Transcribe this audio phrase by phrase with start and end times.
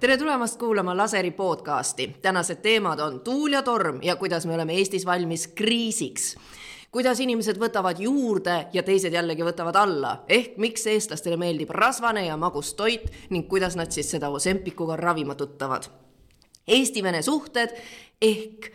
[0.00, 2.16] tere tulemast kuulama Laseri podcasti.
[2.22, 6.36] tänased teemad on tuul ja torm ja kuidas me oleme Eestis valmis kriisiks
[6.90, 12.36] kuidas inimesed võtavad juurde ja teised jällegi võtavad alla, ehk miks eestlastele meeldib rasvane ja
[12.36, 15.90] magus toit ning kuidas nad siis seda Ozempikuga ravima tuttavad.
[16.68, 17.74] Eesti-Vene suhted
[18.22, 18.72] ehk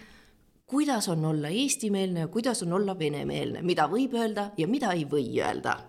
[0.67, 5.07] kuidas on olla eestimeelne ja kuidas on olla venemeelne, mida võib öelda ja mida ei
[5.09, 5.79] või öelda.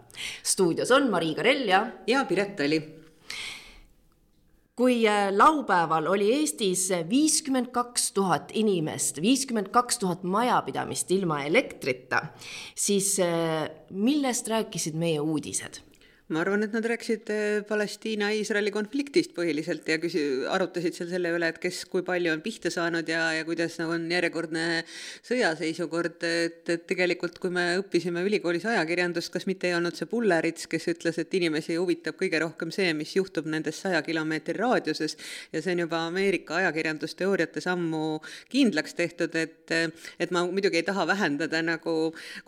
[0.42, 1.86] stuudios on Marii Karell ja.
[2.06, 3.03] ja Piret Tali
[4.76, 12.24] kui äh, laupäeval oli Eestis viiskümmend kaks tuhat inimest, viiskümmend kaks tuhat majapidamist ilma elektrita,
[12.74, 15.82] siis äh, millest rääkisid meie uudised?
[16.34, 21.50] Ma arvan, et nad rääkisid äh, Palestiina-Iisraeli konfliktist põhiliselt ja küsi-, arutasid seal selle üle,
[21.52, 24.64] et kes kui palju on pihta saanud ja, ja kuidas nagu on järjekordne
[25.26, 30.66] sõjaseisukord, et, et tegelikult kui me õppisime ülikoolis ajakirjandust, kas mitte ei olnud see Pullerits,
[30.70, 35.16] kes ütles, et inimesi huvitab kõige rohkem see, mis juhtub nendest saja kilomeetri raadiuses.
[35.54, 38.18] Ja see on juba Ameerika ajakirjandusteooriates ammu
[38.50, 39.70] kindlaks tehtud, et,
[40.18, 41.96] et ma muidugi ei taha vähendada nagu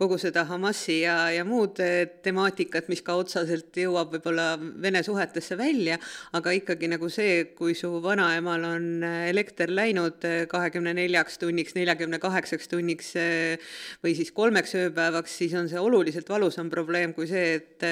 [0.01, 1.79] kogu seda Hamasi ja, ja muud
[2.27, 4.47] temaatikat, mis ka otseselt jõuab võib-olla
[4.83, 5.99] Vene suhetesse välja,
[6.37, 11.77] aga ikkagi nagu see, kui su vanaemal on äh, elekter läinud äh, kahekümne neljaks tunniks,
[11.79, 13.73] neljakümne kaheksaks tunniks äh,
[14.05, 17.85] või siis kolmeks ööpäevaks, siis on see oluliselt valusam probleem kui see, et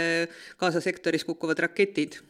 [0.61, 2.21] Gaza sektoris kukuvad raketid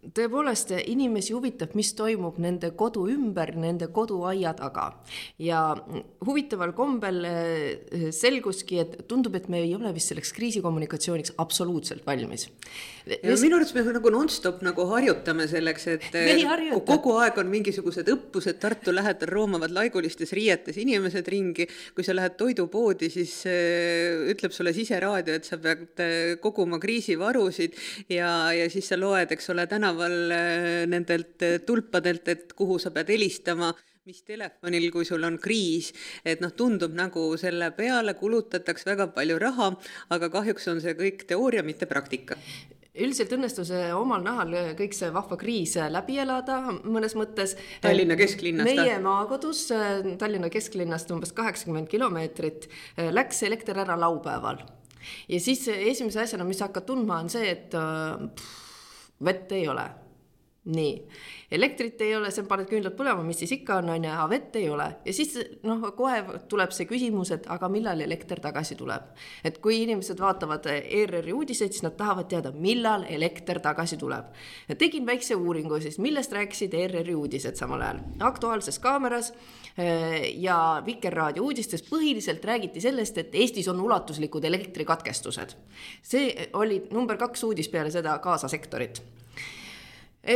[0.00, 4.90] tõepoolest, inimesi huvitab, mis toimub nende kodu ümber, nende koduaia taga.
[5.38, 5.60] ja
[6.24, 12.48] huvitaval kombel eh, selguski, et tundub, et me ei ole vist selleks kriisikommunikatsiooniks absoluutselt valmis.
[13.06, 18.08] ja minu arust me nagu nonstop nagu harjutame selleks, et eh, kogu aeg on mingisugused
[18.08, 24.56] õppused, Tartu lähedal roomavad laigulistes riietes inimesed ringi, kui sa lähed toidupoodi, siis äh, ütleb
[24.56, 26.04] sulle siseraadio, et sa pead
[26.40, 27.76] koguma kriisivarusid
[28.08, 32.78] ja, ja siis sa loed, eks ole, täna tänaval äh, nendelt äh, tulpadelt, et kuhu
[32.78, 33.72] sa pead helistama,
[34.06, 35.92] mis telefonil, kui sul on kriis,
[36.24, 39.72] et noh, tundub nagu selle peale kulutatakse väga palju raha,
[40.10, 42.38] aga kahjuks on see kõik teooria, mitte praktika
[43.00, 47.54] üldiselt õnnestus äh, omal nahal kõik see vahva kriis läbi elada mõnes mõttes.
[47.80, 48.66] Tallinna kesklinnast?
[48.66, 49.68] meie maakodus
[50.18, 52.66] Tallinna kesklinnast umbes kaheksakümmend kilomeetrit
[53.14, 54.58] läks elekter ära laupäeval.
[55.30, 58.59] ja siis esimese asjana, mis sa hakkad tundma, on see, et pff,
[59.20, 59.99] vett ei ole.
[60.70, 60.94] Nii,
[61.50, 64.56] elektrit ei ole, sa paned küünlad põlema, mis siis ikka on, on ju, aga vett
[64.60, 64.86] ei ole.
[65.04, 65.34] ja siis
[65.66, 66.20] noh, kohe
[66.50, 69.10] tuleb see küsimus, et aga millal elekter tagasi tuleb.
[69.44, 74.30] et kui inimesed vaatavad ERR-i uudiseid, siis nad tahavad teada, millal elekter tagasi tuleb.
[74.78, 78.02] tegin väikse uuringu siis, millest rääkisid ERR-i uudised samal ajal.
[78.30, 85.56] Aktuaalses kaameras äh, ja Vikerraadio uudistes põhiliselt räägiti sellest, et Eestis on ulatuslikud elektrikatkestused.
[86.02, 89.02] see oli number kaks uudis peale seda Gaza sektorit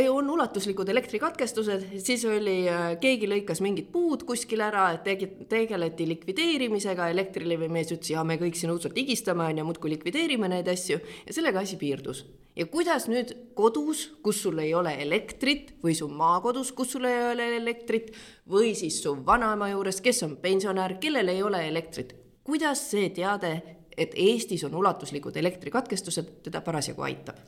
[0.09, 7.09] on ulatuslikud elektrikatkestused, siis oli, äh, keegi lõikas mingid puud kuskil ära, tegi, tegeleti likvideerimisega,
[7.13, 10.97] Elektrilevi mees ütles, ja me kõik siin õudselt higistame, on ju, muudkui likvideerime neid asju
[10.97, 12.25] ja sellega asi piirdus.
[12.55, 17.31] ja kuidas nüüd kodus, kus sul ei ole elektrit või su maakodus, kus sul ei
[17.33, 18.13] ole elektrit
[18.49, 23.61] või siis su vanaema juures, kes on pensionär, kellel ei ole elektrit, kuidas see teade
[23.97, 27.39] et Eestis on ulatuslikud elektrikatkestused, teda parasjagu aitab?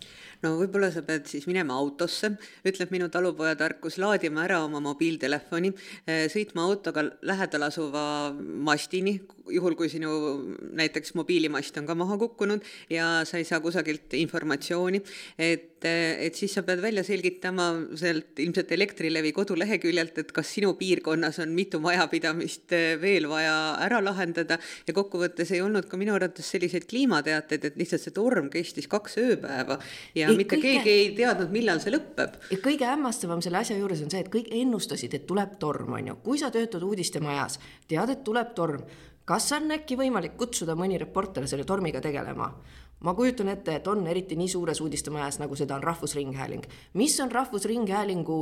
[0.46, 2.34] No võib-olla sa pead siis minema autosse,
[2.68, 5.74] ütleb minu talupojatarkus, laadima ära oma mobiiltelefoni,
[6.06, 8.06] eh, sõitma autoga lähedal asuva
[8.38, 9.18] mastini,
[9.54, 10.12] juhul kui sinu
[10.76, 15.02] näiteks mobiilimast on ka maha kukkunud ja sa ei saa kusagilt informatsiooni,
[15.40, 17.70] et, et siis sa pead välja selgitama
[18.00, 23.56] sealt ilmselt Elektrilevi koduleheküljelt, et kas sinu piirkonnas on mitu majapidamist eh, veel vaja
[23.86, 24.60] ära lahendada.
[24.88, 29.18] Ja kokkuvõttes ei olnud ka minu arvates selliseid kliimateateid, et lihtsalt see torm kestis kaks
[29.22, 29.80] ööpäeva
[30.18, 30.84] ja ei, mitte kõige...
[30.84, 32.38] keegi ei teadnud, millal see lõpeb.
[32.52, 36.12] ja kõige hämmastavam selle asja juures on see, et kõik ennustasid, et tuleb torm, on
[36.14, 38.84] ju, kui sa töötad uudistemajas, tead, et tuleb torm,
[39.28, 42.52] kas on äkki võimalik kutsuda mõni reporter selle tormiga tegelema?
[43.00, 46.64] Ma kujutan ette, et on eriti nii suures uudistemajas, nagu seda on Rahvusringhääling.
[46.94, 48.40] mis on Rahvusringhäälingu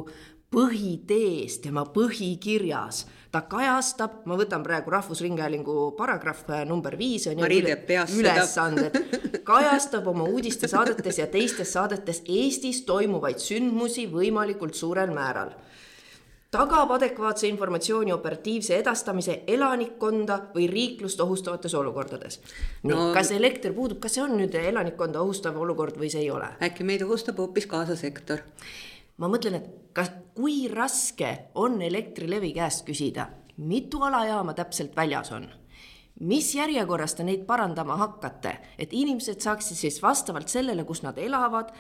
[0.56, 3.06] põhiteest tema põhikirjas.
[3.32, 7.78] ta kajastab, ma võtan praegu Rahvusringhäälingu paragrahv äh, number viis on ju üle,
[8.20, 8.96] ülesanded,
[9.50, 15.52] kajastab oma uudistesaadetes ja teistes saadetes Eestis toimuvaid sündmusi võimalikult suurel määral
[16.56, 22.40] tagab adekvaatse informatsiooni operatiivse edastamise elanikkonda või riiklust ohustavates olukordades.
[22.88, 26.56] No, kas elekter puudub, kas see on nüüd elanikkonda ohustav olukord või see ei ole?
[26.64, 28.44] äkki meid ohustab hoopis Gaza sektor
[29.22, 31.32] ma mõtlen, et kas, kui raske
[31.62, 35.48] on Elektrilevi käest küsida, mitu alajaama täpselt väljas on?
[36.16, 41.74] mis järjekorras te neid parandama hakkate, et inimesed saaksid siis vastavalt sellele, kus nad elavad,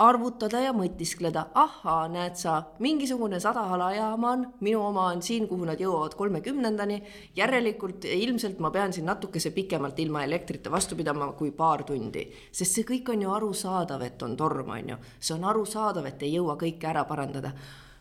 [0.00, 5.66] arvutada ja mõtiskleda, ahaa, näed sa, mingisugune sada alajaama on, minu oma on siin, kuhu
[5.68, 7.02] nad jõuavad kolmekümnendani.
[7.36, 12.78] järelikult ilmselt ma pean siin natukese pikemalt ilma elektrita vastu pidama kui paar tundi, sest
[12.78, 16.34] see kõik on ju arusaadav, et on torm, on ju, see on arusaadav, et ei
[16.38, 17.52] jõua kõike ära parandada.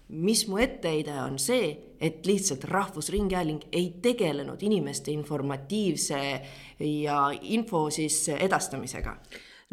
[0.10, 6.24] Mis mu etteheide on see, et lihtsalt Rahvusringhääling ei tegelenud inimeste informatiivse
[6.80, 9.18] ja info siis edastamisega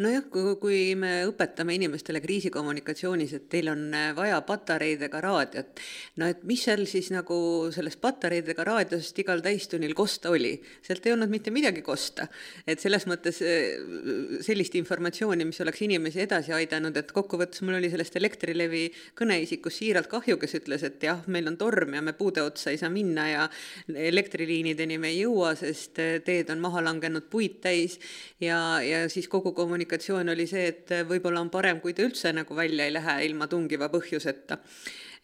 [0.03, 5.81] nojah, kui, kui me õpetame inimestele kriisikommunikatsioonis, et teil on äh, vaja patareidega raadiot,
[6.21, 7.39] no et mis seal siis nagu
[7.73, 10.53] sellest patareidega raadiost igal täistunnil kosta oli,
[10.85, 12.27] sealt ei olnud mitte midagi kosta.
[12.69, 17.91] et selles mõttes äh, sellist informatsiooni, mis oleks inimesi edasi aidanud, et kokkuvõttes mul oli
[17.93, 18.85] sellest Elektrilevi
[19.17, 22.81] kõneisikust siiralt kahju, kes ütles, et jah, meil on torm ja me puude otsa ei
[22.81, 23.49] saa minna ja
[23.89, 27.97] elektriliinideni me ei jõua, sest äh, teed on maha langenud puid täis
[28.45, 32.33] ja, ja siis kogu kommunikatsioon kommunikatsioon oli see, et võib-olla on parem, kui ta üldse
[32.35, 34.59] nagu välja ei lähe ilma tungiva põhjuseta.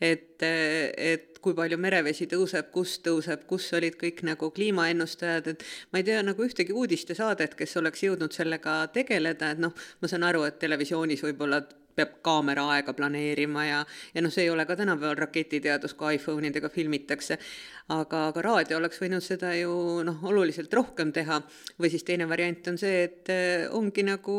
[0.01, 5.63] et, et kui palju merevesi tõuseb, kus tõuseb, kus olid kõik nagu kliimaennustajad, et
[5.93, 10.27] ma ei tea nagu ühtegi uudistesaadet, kes oleks jõudnud sellega tegeleda, et noh, ma saan
[10.27, 11.63] aru, et televisioonis võib-olla
[11.97, 13.83] peab kaamera aega planeerima ja,
[14.15, 17.39] ja noh, see ei ole ka tänapäeval raketiteadus, kui iPhone idega filmitakse.
[17.93, 19.73] aga, aga raadio oleks võinud seda ju
[20.07, 21.41] noh, oluliselt rohkem teha.
[21.81, 24.37] või siis teine variant on see, et eh, ongi nagu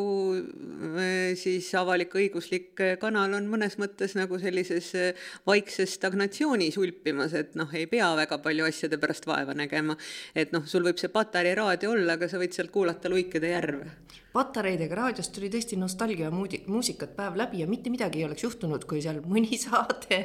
[1.03, 7.69] eh, siis avalik-õiguslik kanal on mõnes mõttes nagu sellises eh, vaikses stagnatsioonis ulpimas, et noh,
[7.73, 9.97] ei pea väga palju asjade pärast vaeva nägema.
[10.35, 13.91] et noh, sul võib see patareiraadio olla, aga sa võid sealt kuulata Luikede järve
[14.33, 19.01] patareidega raadiost tuli tõesti nostalgia muusikat päev läbi ja mitte midagi ei oleks juhtunud, kui
[19.03, 20.19] seal mõni saade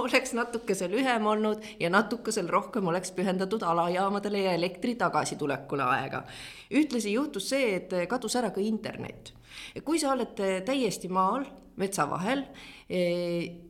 [0.00, 6.24] oleks natukese lühem olnud ja natukesel rohkem oleks pühendatud alajaamadele ja elektri tagasitulekule aega.
[6.72, 9.34] ühtlasi juhtus see, et kadus ära ka internet.
[9.84, 11.44] kui sa oled täiesti maal,
[11.76, 12.46] metsa vahel
[12.88, 13.60] eh,,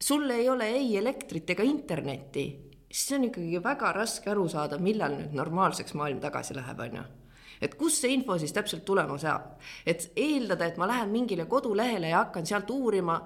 [0.00, 2.48] sul ei ole ei elektrit ega internetti,
[2.90, 7.08] siis on ikkagi väga raske aru saada, millal nüüd normaalseks maailm tagasi läheb, on ju
[7.60, 9.60] et kust see info siis täpselt tulema saab.
[9.86, 13.20] et eeldada, et ma lähen mingile kodulehele ja hakkan sealt uurima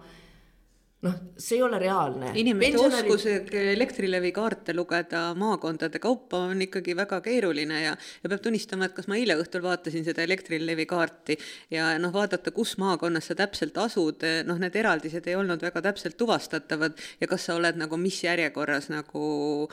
[1.05, 2.31] noh, see ei ole reaalne.
[2.41, 3.11] inimeste Pensionärid...
[3.11, 8.97] oskus Elektrilevi kaarte lugeda maakondade kaupa on ikkagi väga keeruline ja, ja peab tunnistama, et
[8.97, 11.37] kas ma eile õhtul vaatasin seda Elektrilevi kaarti
[11.75, 16.17] ja noh, vaadata, kus maakonnas sa täpselt asud, noh, need eraldised ei olnud väga täpselt
[16.21, 19.69] tuvastatavad ja kas sa oled nagu mis järjekorras nagu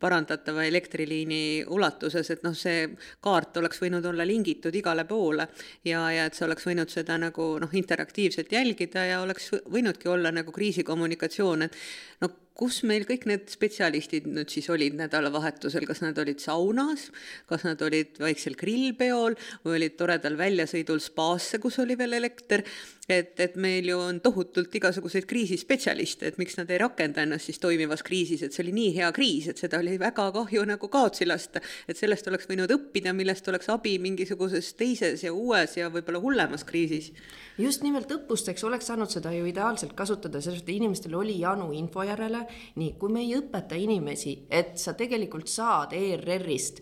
[0.00, 2.88] parandatava elektriliini ulatuses, et noh, see
[3.24, 5.48] kaart oleks võinud olla lingitud igale poole
[5.84, 10.32] ja, ja et sa oleks võinud seda nagu noh, interaktiivselt jälgida ja oleks võinudki olla
[10.34, 11.76] nagu kriisi kriisikommunikatsioon, et
[12.20, 17.08] no kus meil kõik need spetsialistid nüüd siis olid nädalavahetusel, kas nad olid saunas,
[17.50, 19.34] kas nad olid vaiksel grillpeol
[19.64, 22.62] või olid toredal väljasõidul spaasse, kus oli veel elekter,
[23.08, 27.58] et, et meil ju on tohutult igasuguseid kriisispetsialiste, et miks nad ei rakenda ennast siis
[27.60, 31.26] toimivas kriisis, et see oli nii hea kriis, et seda oli väga kahju nagu kaotsi
[31.26, 36.22] lasta, et sellest oleks võinud õppida, millest oleks abi mingisuguses teises ja uues ja võib-olla
[36.22, 37.10] hullemas kriisis.
[37.58, 42.43] just nimelt õppusteks oleks saanud seda ju ideaalselt kasutada, sest inimestel oli janu info järele,
[42.76, 46.80] nii, kui me ei õpeta inimesi, et sa tegelikult saad ERR-ist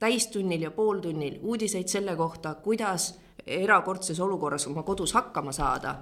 [0.00, 3.12] täistunnil ja pooltunnil uudiseid selle kohta, kuidas
[3.46, 5.94] erakordses olukorras oma kodus hakkama saada,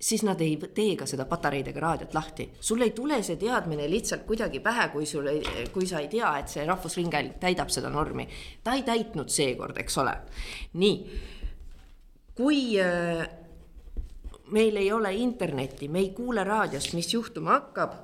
[0.00, 2.50] siis nad ei tee ka seda patareidega raadiot lahti.
[2.60, 6.38] sul ei tule see teadmine lihtsalt kuidagi pähe, kui sul ei, kui sa ei tea,
[6.38, 8.28] et see Rahvusringhääling täidab seda normi.
[8.64, 10.16] ta ei täitnud seekord, eks ole.
[10.72, 11.20] nii,
[12.34, 13.28] kui äh,
[14.54, 17.96] meil ei ole internetti, me ei kuule raadiost, mis juhtuma hakkab,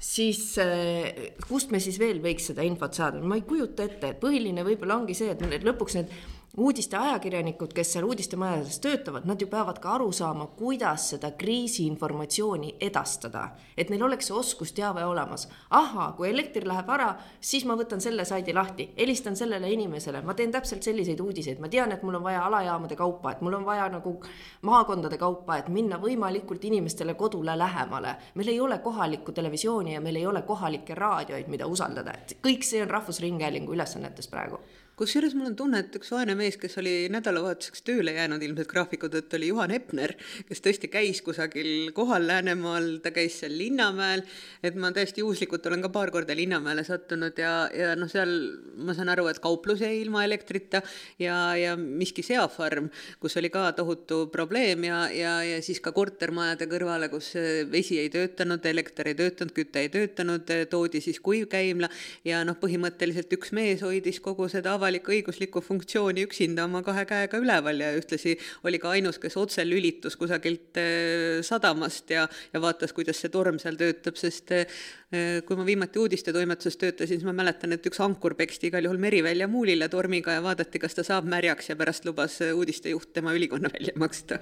[0.00, 4.20] siis äh, kust me siis veel võiks seda infot saada, ma ei kujuta ette, et
[4.22, 6.14] põhiline võib-olla ongi see, et lõpuks need
[6.56, 12.74] uudiste ajakirjanikud, kes seal uudistemajades töötavad, nad ju peavad ka aru saama, kuidas seda kriisiinformatsiooni
[12.80, 13.50] edastada.
[13.76, 15.48] et neil oleks see oskusteave olemas.
[15.70, 20.34] ahhaa, kui elekter läheb ära, siis ma võtan selle saidi lahti, helistan sellele inimesele, ma
[20.34, 23.64] teen täpselt selliseid uudiseid, ma tean, et mul on vaja alajaamade kaupa, et mul on
[23.64, 24.20] vaja nagu
[24.62, 28.16] maakondade kaupa, et minna võimalikult inimestele kodule lähemale.
[28.34, 32.62] meil ei ole kohalikku televisiooni ja meil ei ole kohalikke raadioid, mida usaldada, et kõik
[32.62, 34.58] see on Rahvusringhäälingu ülesannetes praegu
[35.00, 39.08] kusjuures mul on tunne, et üks vaene mees, kes oli nädalavahetuseks tööle jäänud ilmselt graafiku
[39.08, 40.12] tõttu, oli Juhan Epner,
[40.48, 44.20] kes tõesti käis kusagil kohal Läänemaal, ta käis seal Linnamäel,
[44.62, 48.34] et ma täiesti juhuslikult olen ka paar korda Linnamäele sattunud ja, ja noh, seal
[48.76, 50.82] ma saan aru, et kauplus jäi ilma elektrita
[51.22, 52.90] ja, ja miski seafarm,
[53.22, 57.32] kus oli ka tohutu probleem ja, ja, ja siis ka kortermajade kõrvale, kus
[57.72, 61.88] vesi ei töötanud, elekter ei töötanud, küte ei töötanud, toodi siis kuivkäimla
[62.28, 67.38] ja noh, põhimõtteliselt üks mees hoidis kogu seda avalikku avalik-õiguslikku funktsiooni üksinda oma kahe käega
[67.40, 72.94] üleval ja ühtlasi oli ka ainus, kes otse lülitus kusagilt äh, sadamast ja, ja vaatas,
[72.96, 77.72] kuidas see torm seal töötab, sest äh, kui ma viimati uudistetoimetuses töötasin, siis ma mäletan,
[77.74, 81.72] et üks ankur peksti igal juhul Merivälja muulile tormiga ja vaadati, kas ta saab märjaks
[81.72, 84.38] ja pärast lubas uudistejuht tema ülikonna välja maksta.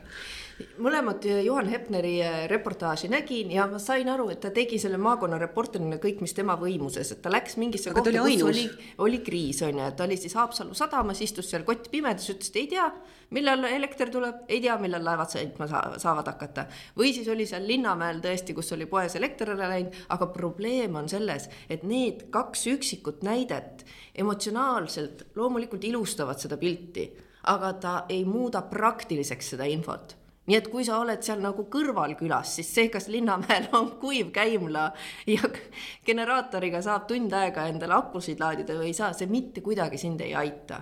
[0.76, 2.18] mõlemat Juhan Hepneri
[2.52, 6.58] reportaaži nägin ja ma sain aru, et ta tegi selle maakonna reporterina kõik, mis tema
[6.60, 8.66] võimuses, et ta läks mingisse Aga kohta, kus oli,
[9.06, 12.52] oli kriis, on ju, et ta oli siis Haapsalu sadamas, istus seal kott pimedas, ütles,
[12.52, 12.90] et ei tea,
[13.32, 16.66] millal elekter tuleb, ei tea, millal laevad sõitma saavad hakata.
[16.98, 20.57] või siis oli seal Linnamäel tõesti, kus oli poes elekter ära läinud, aga probleem
[20.96, 23.84] on selles, et need kaks üksikut näidet
[24.14, 27.10] emotsionaalselt loomulikult ilustavad seda pilti,
[27.48, 32.54] aga ta ei muuda praktiliseks seda infot nii et kui sa oled seal nagu kõrvalkülas,
[32.58, 34.86] siis see, kas Linnamäel on kuiv käimla
[35.28, 35.50] ja
[36.08, 40.32] generaatoriga saab tund aega endale akusid laadida või ei saa, see mitte kuidagi sind ei
[40.38, 40.80] aita.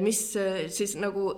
[0.00, 1.34] mis äh, siis nagu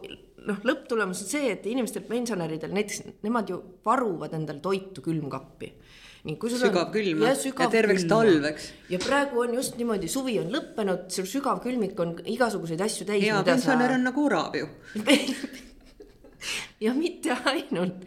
[0.46, 5.72] noh, lõpptulemus on see, et inimestel, pensionäridel näiteks nemad ju varuvad endale toitu külmkappi
[6.22, 8.68] nii kui sul sügav on külm ja, ja terveks talveks.
[8.92, 13.24] ja praegu on just niimoodi, suvi on lõppenud, sul sügav külmik on igasuguseid asju täis.
[13.24, 13.98] hea pensionär sa...
[13.98, 14.68] on nagu orav ju
[16.84, 18.06] ja mitte ainult.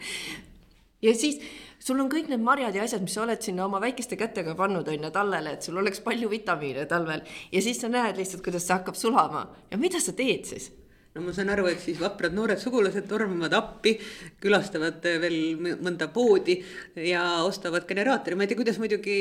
[1.04, 1.42] ja siis
[1.86, 4.88] sul on kõik need marjad ja asjad, mis sa oled sinna oma väikeste kätega pannud,
[4.88, 8.64] on ju, tallele, et sul oleks palju vitamiine talvel ja siis sa näed lihtsalt, kuidas
[8.64, 10.72] see hakkab sulama ja mida sa teed siis
[11.16, 13.96] no ma saan aru, et siis vaprad noored sugulased tormavad appi,
[14.44, 15.38] külastavad veel
[15.80, 16.58] mõnda poodi
[17.00, 19.16] ja ostavad generaatori, ma ei tea, kuidas muidugi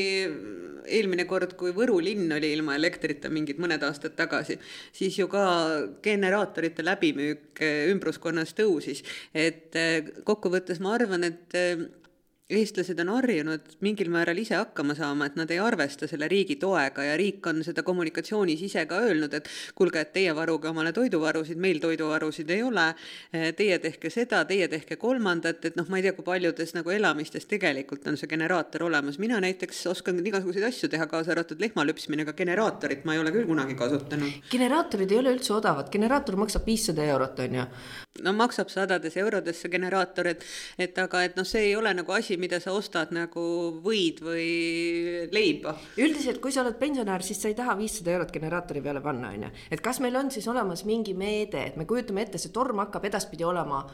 [0.84, 4.58] eelmine kord, kui Võru linn oli ilma elektrita mingid mõned aastad tagasi,
[4.92, 5.44] siis ju ka
[6.04, 7.62] generaatorite läbimüük
[7.94, 9.78] ümbruskonnas tõusis, et
[10.26, 11.62] kokkuvõttes ma arvan, et
[12.60, 17.06] eestlased on harjunud mingil määral ise hakkama saama, et nad ei arvesta selle riigi toega
[17.06, 21.60] ja riik on seda kommunikatsioonis ise ka öelnud, et kuulge, et teie varuge omale toiduvarusid,
[21.60, 22.86] meil toiduvarusid ei ole.
[23.56, 27.48] Teie tehke seda, teie tehke kolmandat, et noh, ma ei tea, kui paljudes nagu elamistes
[27.50, 29.18] tegelikult on see generaator olemas.
[29.18, 33.48] mina näiteks oskan igasuguseid asju teha, kaasa arvatud lehmalüpsmine, aga generaatorit ma ei ole küll
[33.48, 34.40] kunagi kasutanud.
[34.50, 37.66] generaatorid ei ole üldse odavad, generaator maksab viissada eurot, on ju.
[38.24, 40.44] no maksab sadades eurodes see generaator, et,
[40.78, 43.42] et aga et noh, see ei ole nagu asi, asi, mida sa ostad nagu
[43.84, 44.48] võid või
[45.32, 45.74] leiba.
[45.96, 49.46] üldiselt, kui sa oled pensionär, siis sa ei taha viissada eurot generaatori peale panna, on
[49.48, 49.52] ju.
[49.72, 53.08] et kas meil on siis olemas mingi meede, et me kujutame ette, see torm hakkab
[53.08, 53.84] edaspidi olema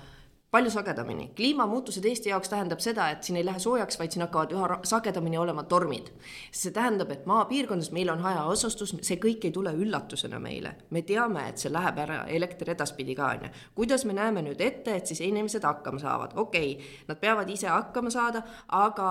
[0.50, 1.30] palju sagedamini.
[1.36, 5.38] kliimamuutused Eesti jaoks tähendab seda, et siin ei lähe soojaks, vaid siin hakkavad üha sagedamini
[5.38, 6.10] olema tormid.
[6.52, 10.74] see tähendab, et maapiirkondades meil on hajaasustus, see kõik ei tule üllatusena meile.
[10.90, 13.52] me teame, et see läheb ära elekter edaspidi ka, on ju.
[13.74, 16.34] kuidas me näeme nüüd ette, et siis inimesed hakkama saavad?
[16.36, 19.10] okei okay,, nad peavad ise hakkama saada, aga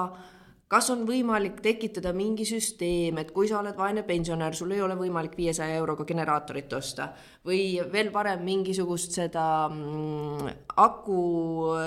[0.70, 4.96] kas on võimalik tekitada mingi süsteem, et kui sa oled vaene pensionär, sul ei ole
[5.00, 7.10] võimalik viiesaja euroga generaatorit osta?
[7.46, 10.48] Või veel parem mingisugust seda mm,
[10.86, 11.82] akulaadijat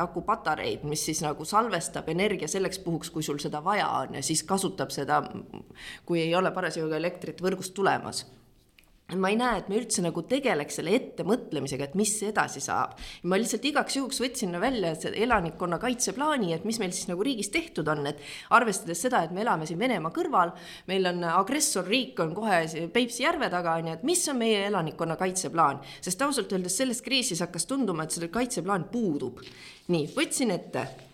[0.00, 4.22] äh,, akupatareid, mis siis nagu salvestab energia selleks puhuks, kui sul seda vaja on ja
[4.24, 5.20] siis kasutab seda,
[6.08, 8.24] kui ei ole parasjagu elektrit võrgust tulemas
[9.16, 12.96] ma ei näe, et me üldse nagu tegeleks selle ettemõtlemisega, et mis edasi saab.
[13.22, 17.88] ma lihtsalt igaks juhuks võtsin välja elanikkonna kaitseplaani, et mis meil siis nagu riigis tehtud
[17.88, 20.54] on, et arvestades seda, et me elame siin Venemaa kõrval,
[20.90, 22.62] meil on agressorriik on kohe
[22.92, 25.80] Peipsi järve taga, on ju, et mis on meie elanikkonna kaitseplaan.
[26.00, 29.40] sest ausalt öeldes selles kriisis hakkas tunduma, et sellel kaitseplaan puudub.
[29.88, 31.09] nii, võtsin ette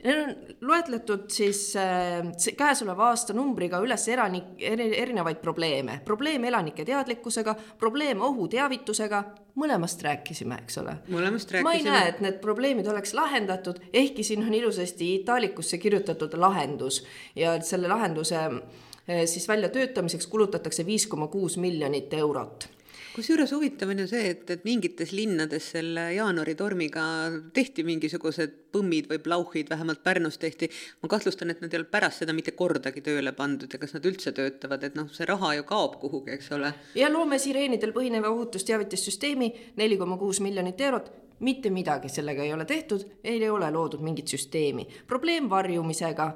[0.00, 2.22] Need on loetletud siis äh,
[2.56, 6.00] käesoleva aasta numbriga üles elanik, erinevaid probleeme.
[6.04, 9.22] probleem elanike teadlikkusega, probleem ohuteavitusega,
[9.60, 10.96] mõlemast rääkisime, eks ole.
[11.08, 11.68] mõlemast rääkisime.
[11.68, 17.02] ma ei näe, et need probleemid oleks lahendatud, ehkki siin on ilusasti itaalikusse kirjutatud lahendus
[17.36, 22.70] ja selle lahenduse äh, siis väljatöötamiseks kulutatakse viis koma kuus miljonit eurot
[23.20, 27.02] kusjuures huvitav on ju see, et, et mingites linnades selle jaanuari tormiga
[27.56, 30.70] tehti mingisugused põmmid või plauhid, vähemalt Pärnus tehti.
[31.02, 34.06] ma kahtlustan, et nad ei ole pärast seda mitte kordagi tööle pandud ja kas nad
[34.08, 36.72] üldse töötavad, et noh, see raha ju kaob kuhugi, eks ole.
[36.96, 42.64] ja loome sireenidel põhineva ohutusteavitussüsteemi, neli koma kuus miljonit eurot mitte midagi sellega ei ole
[42.68, 44.86] tehtud, ei ole loodud mingit süsteemi.
[45.06, 46.32] probleem varjumisega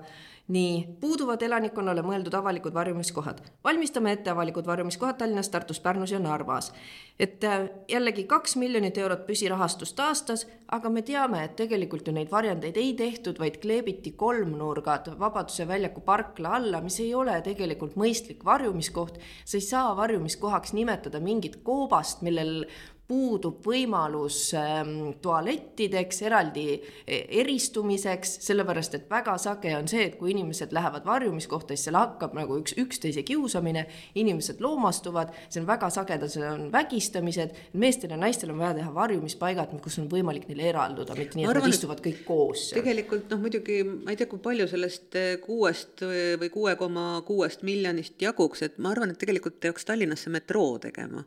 [0.48, 3.40] nii, puuduvad elanikkonnale mõeldud avalikud varjumiskohad.
[3.64, 6.72] valmistame ette avalikud varjumiskohad Tallinnas, Tartus, Pärnus ja Narvas.
[7.18, 12.30] et äh, jällegi kaks miljonit eurot püsirahastust aastas, aga me teame, et tegelikult ju neid
[12.30, 18.44] varjendeid ei tehtud, vaid kleebiti kolmnurgad Vabaduse väljaku parkla alla, mis ei ole tegelikult mõistlik
[18.44, 19.18] varjumiskoht.
[19.44, 22.66] sa ei saa varjumiskohaks nimetada mingit koobast, millel
[23.08, 30.32] puudub võimalus ähm, tualettideks, eraldi e, eristumiseks, sellepärast et väga sage on see, et kui
[30.32, 33.84] inimesed lähevad varjumiskohta, siis seal hakkab nagu üks, üksteise kiusamine,
[34.16, 38.94] inimesed loomastuvad, see on väga sagedad, see on vägistamised, meestel ja naistel on vaja teha
[38.96, 42.70] varjumispaigad, kus on võimalik neile eralduda, mitte nii, et arvan, nad istuvad kõik koos.
[42.76, 46.06] tegelikult noh, muidugi ma ei tea, kui palju sellest eh, kuuest
[46.40, 51.26] või kuue koma kuuest miljonist jaguks, et ma arvan, et tegelikult peaks Tallinnasse metroo tegema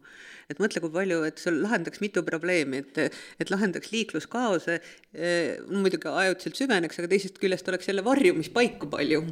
[0.52, 4.78] et mõtle, kui palju, et sul lahendaks mitu probleemi, et, et lahendaks liikluskaose,
[5.14, 9.26] eh, muidugi ajutiselt süveneks, aga teisest küljest oleks jälle varjumispaiku palju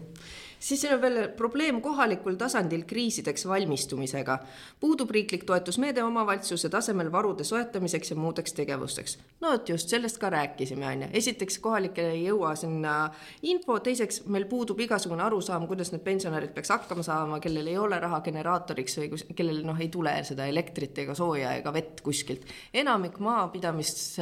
[0.59, 4.39] siis siin on veel probleem kohalikul tasandil kriisideks valmistumisega.
[4.79, 9.17] puudub riiklik toetusmeede omavalitsuse tasemel varude soetamiseks ja muudeks tegevusteks.
[9.41, 11.07] no vot just, sellest ka rääkisime, on ju.
[11.13, 16.69] esiteks kohalikele ei jõua sinna info, teiseks meil puudub igasugune arusaam, kuidas need pensionärid peaks
[16.69, 20.97] hakkama saama, kellel ei ole raha generaatoriks või kus, kellel noh, ei tule seda elektrit
[20.97, 22.47] ega sooja ega vett kuskilt.
[22.73, 24.17] enamik maapidamis,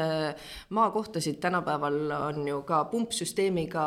[0.70, 3.86] maakohtasid tänapäeval on ju ka pumpsüsteemiga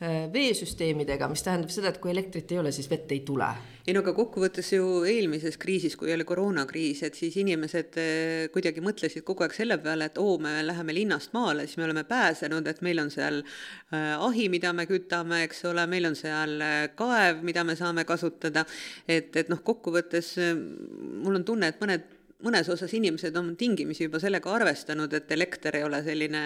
[0.00, 3.44] Äh, veesüsteemidega, mis tähendab seda, et kui elektrit ei ole, siis vett ei tule.
[3.84, 8.80] ei no aga kokkuvõttes ju eelmises kriisis, kui oli koroonakriis, et siis inimesed äh, kuidagi
[8.80, 12.70] mõtlesid kogu aeg selle peale, et oo, me läheme linnast maale, siis me oleme pääsenud,
[12.72, 16.56] et meil on seal äh, ahi, mida me kütame, eks ole, meil on seal
[16.96, 18.64] kaev, mida me saame kasutada.
[19.04, 22.08] et, et noh, kokkuvõttes mul on tunne, et mõned
[22.44, 26.42] mõnes osas inimesed on tingimisi juba sellega arvestanud, et elekter ei ole selline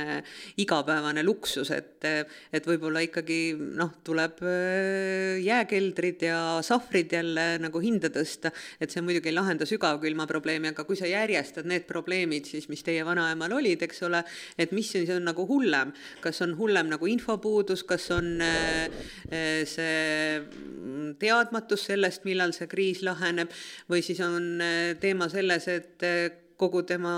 [0.63, 2.07] igapäevane luksus, et,
[2.55, 3.39] et võib-olla ikkagi
[3.79, 9.69] noh, tuleb äh, jääkeldrid ja sahvrid jälle nagu hinda tõsta, et see muidugi ei lahenda
[9.69, 14.25] sügavkülma probleemi, aga kui sa järjestad need probleemid siis, mis teie vanaemal olid, eks ole,
[14.59, 18.89] et mis siis on nagu hullem, kas on hullem nagu infopuudus, kas on äh,
[19.31, 23.53] äh, see teadmatus sellest, millal see kriis laheneb,
[23.91, 24.63] või siis on
[25.01, 27.15] teema selles, et et eh, kogu tema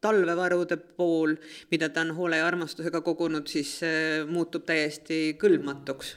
[0.00, 1.34] talvevarude pool,
[1.70, 6.16] mida ta on hoole ja armastusega kogunud, siis eh, muutub täiesti kõlbmatuks.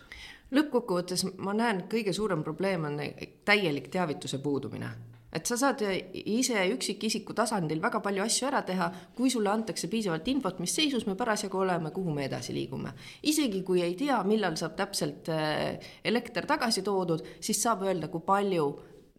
[0.55, 2.99] lõppkokkuvõttes ma näen, kõige suurem probleem on
[3.45, 4.89] täielik teavituse puudumine
[5.33, 5.81] et sa saad
[6.13, 11.05] ise üksikisiku tasandil väga palju asju ära teha, kui sulle antakse piisavalt infot, mis seisus
[11.05, 12.93] me parasjagu oleme, kuhu me edasi liigume.
[13.23, 18.25] isegi kui ei tea, millal saab täpselt eh, elekter tagasi toodud, siis saab öelda, kui
[18.25, 18.65] palju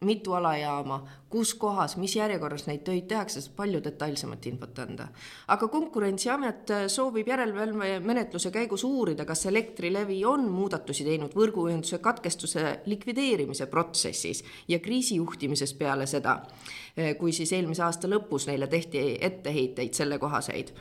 [0.04, 5.08] mitu alajaama, kus kohas, mis järjekorras neid töid tehakse, saab palju detailsemat infot anda.
[5.48, 14.40] aga Konkurentsiamet soovib järelevalvemenetluse käigus uurida, kas Elektrilevi on muudatusi teinud võrguühenduse katkestuse likvideerimise protsessis
[14.68, 16.38] ja kriisijuhtimises peale seda,
[17.18, 20.72] kui siis eelmise aasta lõpus neile tehti etteheiteid sellekohaseid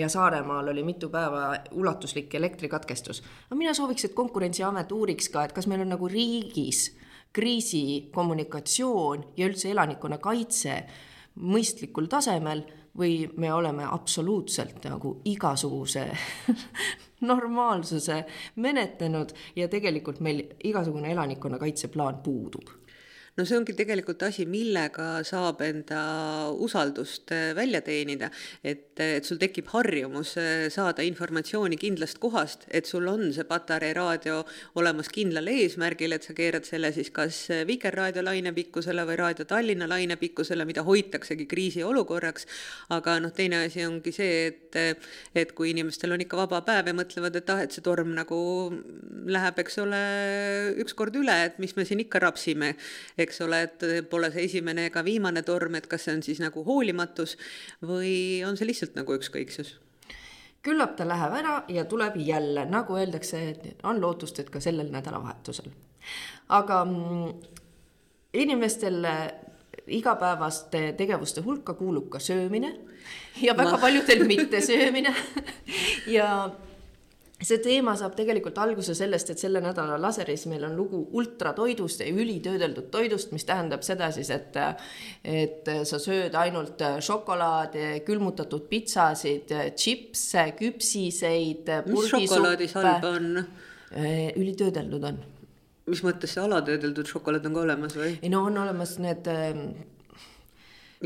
[0.00, 3.22] ja Saaremaal oli mitu päeva ulatuslik elektrikatkestus.
[3.46, 6.88] aga mina sooviks, et Konkurentsiamet uuriks ka, et kas meil on nagu riigis
[7.32, 10.76] kriisikommunikatsioon ja üldse elanikkonnakaitse
[11.40, 12.64] mõistlikul tasemel
[12.98, 16.04] või me oleme absoluutselt nagu igasuguse
[17.30, 18.24] normaalsuse
[18.56, 22.81] menetlenud ja tegelikult meil igasugune elanikkonnakaitseplaan puudub
[23.36, 26.00] no see ongi tegelikult asi, millega saab enda
[26.52, 28.28] usaldust äh, välja teenida.
[28.62, 34.42] et, et sul tekib harjumus äh, saada informatsiooni kindlast kohast, et sul on see patareiraadio
[34.80, 39.88] olemas kindlal eesmärgil, et sa keerad selle siis kas äh, Vikerraadio lainepikkusele või Raadio Tallinna
[39.88, 42.46] lainepikkusele, mida hoitaksegi kriisiolukorraks.
[42.92, 44.80] aga noh, teine asi ongi see, et,
[45.34, 48.36] et kui inimestel on ikka vaba päev ja mõtlevad, et ah, et see torm nagu
[49.24, 50.04] läheb, eks ole,
[50.84, 52.74] ükskord üle, et mis me siin ikka rapsime
[53.24, 56.64] eks ole, et pole see esimene ega viimane torm, et kas see on siis nagu
[56.66, 57.36] hoolimatus
[57.82, 59.76] või on see lihtsalt nagu ükskõiksus
[60.62, 64.92] küllap ta läheb ära ja tuleb jälle, nagu öeldakse, et on lootust, et ka sellel
[64.94, 65.72] nädalavahetusel.
[66.48, 67.32] aga mm,
[68.32, 69.06] inimestel
[69.86, 72.74] igapäevaste tegevuste hulka kuulub ka söömine
[73.42, 73.78] ja väga Ma...
[73.78, 75.14] paljudel mittesöömine
[76.16, 76.50] ja
[77.42, 82.10] see teema saab tegelikult alguse sellest, et selle nädala laseris meil on lugu ultratoidust ja
[82.12, 84.56] ülitöödeldud toidust, mis tähendab seda siis, et
[85.24, 91.70] et sa sööd ainult šokolaadi, külmutatud pitsasid, tšipse, küpsiseid.
[91.88, 93.44] mis šokolaadis halba on?
[93.92, 95.18] ülitöödeldud on
[95.90, 98.12] mis mõttes see alatöödeldud šokolaad on ka olemas või?
[98.22, 99.26] ei no on olemas need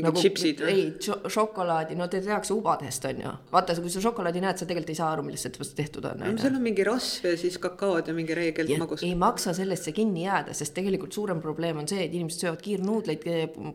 [0.03, 0.73] nagu tšipsid või?
[0.73, 3.33] ei, šokolaadi, no te tehakse ubadest, on ju.
[3.51, 6.23] vaata, kui sa šokolaadi näed, sa tegelikult ei saa aru, millest see tehtud on.
[6.25, 9.03] no seal on mingi rasv ja siis kakaod ja mingi reegelt magus.
[9.07, 13.25] ei maksa sellesse kinni jääda, sest tegelikult suurem probleem on see, et inimesed söövad kiirnuudleid,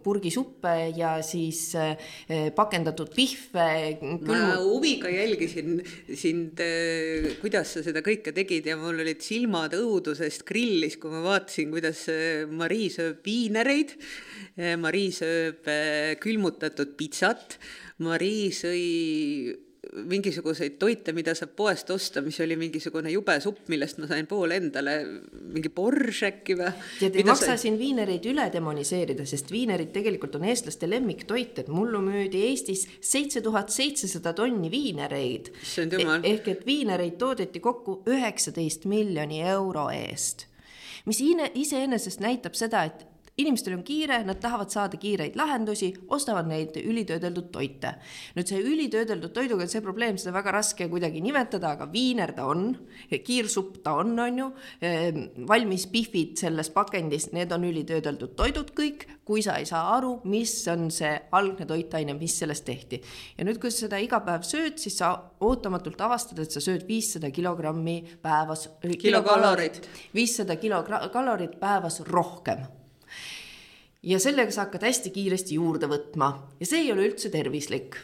[0.04, 3.68] purgisuppe ja siis eh, pakendatud pihve.
[4.26, 5.80] ma huviga jälgisin
[6.14, 11.22] sind, eh, kuidas sa seda kõike tegid ja mul olid silmad õudusest grillis, kui ma
[11.24, 13.96] vaatasin, kuidas eh, Marii sööb viinereid.
[14.57, 15.68] Marii sööb
[16.22, 17.59] külmutatud pitsat,
[18.02, 18.88] Marii sõi
[19.92, 24.55] mingisuguseid toite, mida saab poest osta, mis oli mingisugune jube supp, millest ma sain pool
[24.55, 24.94] endale,
[25.52, 26.70] mingi borš äkki või?
[27.00, 32.00] tead, ei maksa siin viinereid üle demoniseerida, sest viinerid tegelikult on eestlaste lemmiktoit, et mullu
[32.05, 35.52] müüdi Eestis seitse tuhat seitsesada tonni viinereid.
[35.83, 40.46] Eh, ehk et viinereid toodeti kokku üheksateist miljoni euro eest.
[41.11, 43.02] Mis iseenesest näitab seda, et
[43.40, 47.95] inimestel on kiire, nad tahavad saada kiireid lahendusi, ostavad neid ülitöödeldud toite.
[48.37, 52.45] nüüd see ülitöödeldud toiduga on see probleem, seda väga raske kuidagi nimetada, aga viiner ta
[52.53, 52.75] on,
[53.09, 54.49] kiirsupp ta on, on ju,
[54.85, 60.18] ehm, valmis pihvid selles pakendis, need on ülitöödeldud toidud kõik, kui sa ei saa aru,
[60.29, 63.01] mis on see algne toitaine, mis sellest tehti.
[63.38, 66.85] ja nüüd, kui sa seda iga päev sööd, siis sa ootamatult avastad, et sa sööd
[66.88, 68.68] viissada kilogrammi päevas.
[69.01, 69.88] kilokalorit.
[70.12, 72.82] viissada kilokalorit päevas rohkem
[74.03, 76.33] ja sellega sa hakkad hästi kiiresti juurde võtma.
[76.61, 78.01] Ja see ei ole üldse tervislik.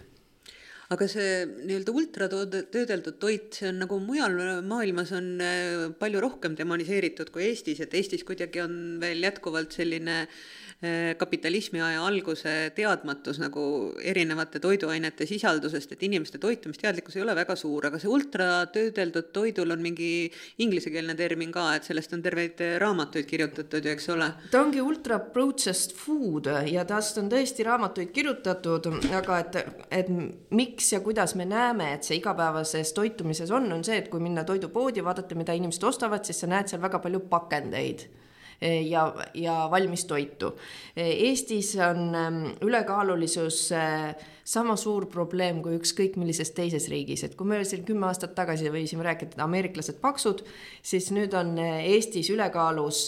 [0.89, 7.29] Aga see nii-öelda ultratöödeldud toit, see on nagu mujal maailmas on äh, palju rohkem demoniseeritud
[7.35, 10.39] kui Eestis, et Eestis kuidagi on veel jätkuvalt selline äh,
[11.19, 13.63] kapitalismi aja alguse teadmatus nagu
[13.99, 19.83] erinevate toiduainete sisaldusest, et inimeste toitumisteadlikkus ei ole väga suur, aga see ultratöödeldud toidul on
[19.83, 20.29] mingi
[20.63, 24.29] inglisekeelne termin ka, et sellest on terveid raamatuid kirjutatud ju, eks ole.
[24.53, 28.87] ta ongi ultra processed food ja tast on tõesti raamatuid kirjutatud,
[29.19, 29.61] aga et,
[29.91, 30.15] et
[30.55, 34.47] miks ja kuidas me näeme, et see igapäevases toitumises on, on see, et kui minna
[34.47, 38.07] toidupoodi, vaadata, mida inimesed ostavad, siis sa näed seal väga palju pakendeid
[38.61, 40.53] ja, ja valmistoitu.
[40.97, 47.47] Eestis on ehm, ülekaalulisus eh, sama suur probleem kui ükskõik millises teises riigis, et kui
[47.47, 50.43] me siin kümme aastat tagasi võisime rääkida, et ameeriklased paksud,
[50.83, 53.07] siis nüüd on Eestis ülekaalus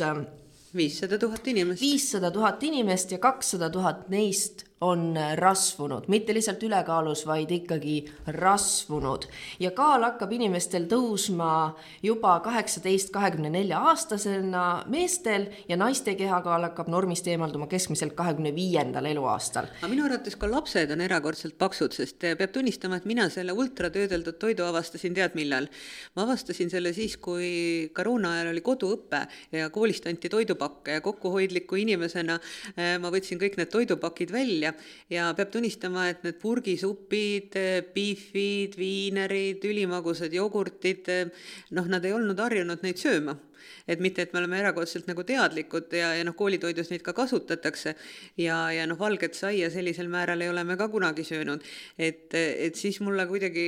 [0.76, 1.82] viissada tuhat inimest.
[1.82, 7.98] viissada tuhat inimest ja kakssada tuhat neist on rasvunud, mitte lihtsalt ülekaalus, vaid ikkagi
[8.32, 9.26] rasvunud.
[9.60, 16.88] ja kaal hakkab inimestel tõusma juba kaheksateist, kahekümne nelja aastasena meestel ja naiste kehakaal hakkab
[16.88, 19.68] normist eemalduma keskmiselt kahekümne viiendal eluaastal.
[19.82, 24.40] aga minu arvates ka lapsed on erakordselt paksud, sest peab tunnistama, et mina selle ultratöödeldud
[24.40, 25.68] toidu avastasin tead millal.
[26.16, 31.76] ma avastasin selle siis, kui koroona ajal oli koduõpe ja koolist anti toidupakke ja kokkuhoidliku
[31.84, 32.40] inimesena
[32.76, 37.58] eh, ma võtsin kõik need toidupakid välja ja, ja peab tunnistama, et need purgisupid,
[37.94, 41.10] beefid, viinerid, ülimagusad jogurtid,
[41.76, 43.36] noh, nad ei olnud harjunud neid sööma
[43.88, 47.94] et mitte, et me oleme erakordselt nagu teadlikud ja, ja noh, koolitoidus neid ka kasutatakse
[48.40, 51.64] ja, ja noh, valget saia sellisel määral ei ole me ka kunagi söönud.
[51.98, 53.66] et, et siis mulle kuidagi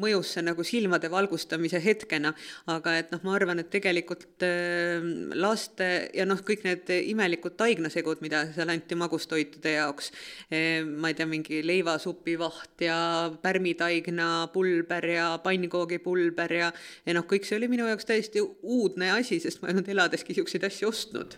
[0.00, 2.32] mõjus see nagu silmade valgustamise hetkena,
[2.70, 5.04] aga et noh, ma arvan, et tegelikult äh,
[5.38, 10.10] laste ja noh, kõik need imelikud taignasegud, mida seal anti magustoitude jaoks
[10.50, 12.98] äh,, ma ei tea, mingi leivasupivaht ja
[13.42, 16.70] pärmitaigna pulber ja pannkoogipulber ja,
[17.06, 20.32] ja noh, kõik see oli minu jaoks täiesti uudne asi, sest ma ei olnud eladeski
[20.32, 21.36] niisuguseid asju ostnud.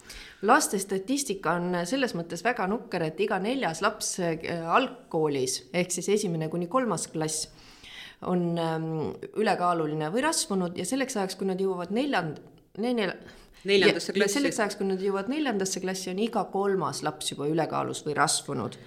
[0.49, 4.39] laste statistika on selles mõttes väga nukker, et iga neljas laps äh,
[4.79, 7.49] algkoolis ehk siis esimene kuni kolmas klass
[8.23, 8.91] on ähm,
[9.35, 12.39] ülekaaluline või rasvunud ja selleks ajaks, kui nad jõuavad neljand-,
[12.79, 13.17] neljal
[13.69, 14.39] neljandasse klassi.
[14.39, 18.79] selleks ajaks, kui nad jõuavad neljandasse klassi, on iga kolmas laps juba ülekaalus või rasvunud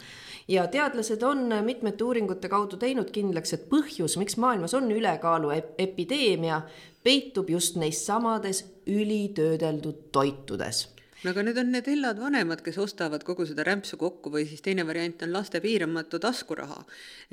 [0.47, 6.61] ja teadlased on mitmete uuringute kaudu teinud kindlaks, et põhjus, miks maailmas on ülekaalu epideemia,
[7.03, 10.87] peitub just neis samades ülitöödeldud toitudes
[11.25, 14.61] no aga need on need hellad vanemad, kes ostavad kogu seda rämpsu kokku või siis
[14.65, 16.83] teine variant on laste piiramatu taskuraha.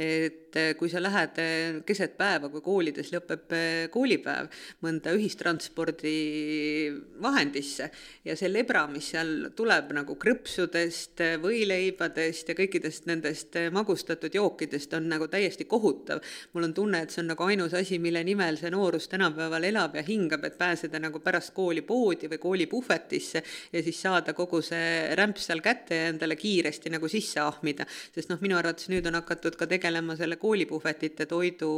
[0.01, 4.49] et eh, kui sa lähed eh, keset päeva, kui koolides lõpeb eh, koolipäev,
[4.87, 7.91] mõnda ühistranspordivahendisse
[8.25, 15.09] ja see lebra, mis seal tuleb nagu krõpsudest, võileibadest ja kõikidest nendest magustatud jookidest, on
[15.13, 16.19] nagu täiesti kohutav.
[16.53, 19.95] mul on tunne, et see on nagu ainus asi, mille nimel see noorus tänapäeval elab
[20.01, 24.61] ja hingab, et pääseda nagu pärast kooli poodi või koolipuhvetisse ja ja siis saada kogu
[24.63, 27.87] see rämps seal kätte ja endale kiiresti nagu sisse ahmida.
[28.15, 31.71] sest noh, minu arvates nüüd on hakatud ka tegelema selle koolipuhvetite toidu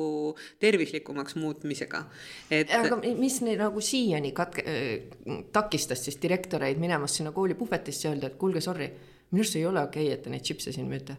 [0.60, 2.04] tervislikumaks muutmisega.
[2.50, 8.14] et aga mis neid nagu siiani katke- äh,, takistas siis direktoreid minemast sinna koolipuhvetisse ja
[8.14, 8.90] öelda, et kuulge, sorry,
[9.30, 11.16] minu arust ei ole okei okay,, et te neid tšipse siin müüte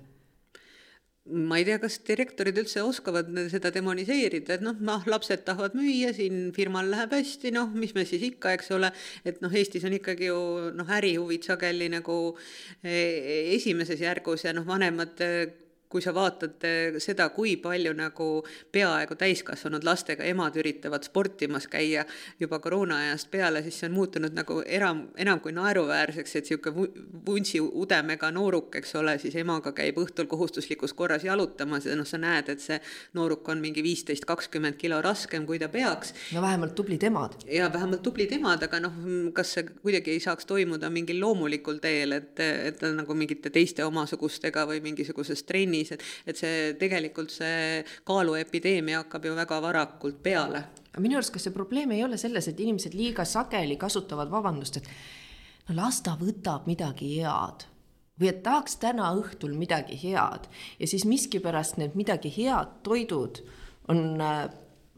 [1.25, 6.11] ma ei tea, kas direktorid üldse oskavad seda demoniseerida, et noh, noh, lapsed tahavad müüa,
[6.13, 8.91] siin firmal läheb hästi, noh, mis me siis ikka, eks ole,
[9.25, 10.37] et noh, Eestis on ikkagi ju
[10.77, 12.19] noh, ärihuvid sageli nagu
[12.83, 12.93] e,
[13.55, 15.17] esimeses järgus ja noh, vanemad
[15.89, 18.27] kui sa vaatad eh, seda, kui palju nagu
[18.73, 22.05] peaaegu täiskasvanud lastega emad üritavad sportimas käia
[22.41, 26.87] juba koroona ajast peale, siis see on muutunud nagu enam, enam kui naeruväärseks, et niisugune
[27.27, 32.19] vuntsi udemega nooruk, eks ole, siis emaga käib õhtul kohustuslikus korras jalutamas ja noh, sa
[32.21, 32.79] näed, et see
[33.17, 36.15] nooruk on mingi viisteist, kakskümmend kilo raskem, kui ta peaks.
[36.33, 37.37] no vähemalt tublid emad.
[37.45, 38.97] ja vähemalt tublid emad, aga noh,
[39.37, 44.65] kas see kuidagi ei saaks toimuda mingil loomulikul teel, et, et nagu mingite teiste omasugustega
[44.69, 50.63] või mingisuguses trennis viis, et, et see tegelikult see kaaluepideemia hakkab ju väga varakult peale.
[50.97, 54.91] minu arust, kas see probleem ei ole selles, et inimesed liiga sageli kasutavad vabandust, et
[55.69, 57.67] no las ta võtab midagi head
[58.19, 60.47] või et tahaks täna õhtul midagi head
[60.79, 63.41] ja siis miskipärast need midagi head toidud
[63.91, 64.45] on äh,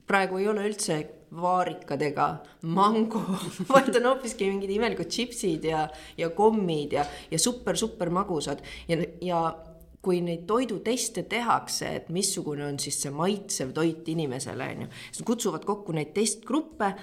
[0.07, 0.99] praegu ei ole üldse
[1.37, 2.27] vaarikadega
[2.71, 3.19] mango,
[3.73, 5.87] vaid on hoopiski mingid imelikud tšipsid ja,
[6.17, 9.41] ja kommid ja, ja super-super magusad ja, ja
[10.07, 15.27] kui neid toiduteste tehakse, et missugune on siis see maitsev toit inimesele, on ju, siis
[15.27, 16.93] kutsuvad kokku neid testgruppe,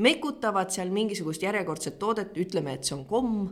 [0.00, 3.48] mekutavad seal mingisugust järjekordset toodet, ütleme, et see on komm,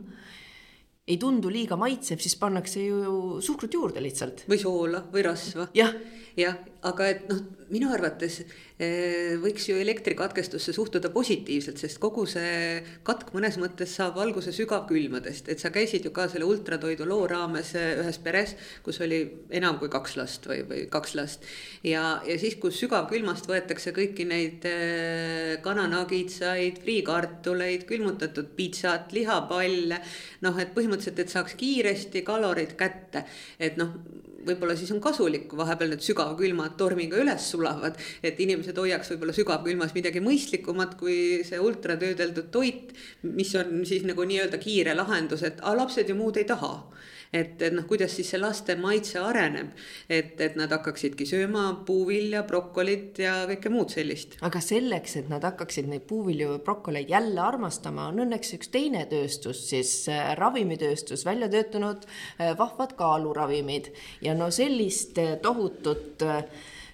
[1.09, 4.45] ei tundu liiga maitsev, siis pannakse ju suhkrut juurde lihtsalt.
[4.49, 5.65] või soola või rasva.
[5.73, 5.95] jah,
[6.39, 8.41] jah, aga et noh, minu arvates
[8.79, 15.49] Eh, võiks ju elektrikatkestusse suhtuda positiivselt, sest kogu see katk mõnes mõttes saab alguse sügavkülmadest,
[15.51, 18.53] et sa käisid ju ka selle ultratoidu loo raames eh, ühes peres,
[18.85, 19.17] kus oli
[19.59, 21.43] enam kui kaks last või, või kaks last.
[21.83, 29.99] ja, ja siis, kus sügavkülmast võetakse kõiki neid eh, kananagitsaid, friikartuleid, külmutatud pitsat, lihapalle,
[30.47, 33.27] noh, et põhimõtteliselt, et saaks kiiresti kalorid kätte,
[33.59, 33.91] et noh
[34.45, 39.35] võib-olla siis on kasulik, kui vahepeal need sügavkülmad tormiga üles sulavad, et inimesed hoiaks võib-olla
[39.35, 42.93] sügavkülmas midagi mõistlikumat kui see ultratöödeldud toit,
[43.27, 46.73] mis on siis nagu nii-öelda kiire lahendus, et a, lapsed ju muud ei taha
[47.33, 49.71] et, et noh, kuidas siis see laste maitse areneb,
[50.09, 54.37] et, et nad hakkaksidki sööma puuvilja, brokolit ja kõike muud sellist.
[54.45, 59.05] aga selleks, et nad hakkaksid neid puuvilju ja brokoleid jälle armastama, on õnneks üks teine
[59.11, 63.93] tööstus, siis äh, ravimitööstus välja töötanud äh, vahvad kaaluravimid
[64.25, 66.43] ja no sellist äh, tohutut äh,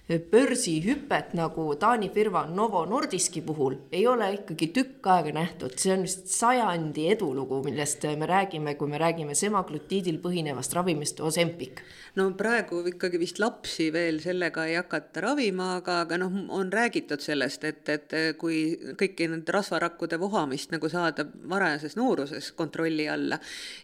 [0.06, 6.04] börsihüpet nagu Taani firma Novo Nordiski puhul ei ole ikkagi tükk aega nähtud, see on
[6.06, 11.82] vist sajandi edulugu, millest me räägime, kui me räägime semaglutiidil põhinevast ravimist Ozempic.
[12.16, 17.20] No praegu ikkagi vist lapsi veel sellega ei hakata ravima, aga, aga noh, on räägitud
[17.20, 18.60] sellest, et, et kui
[18.96, 23.40] kõiki need rasvarakkude vohamist nagu saada varajases nooruses kontrolli alla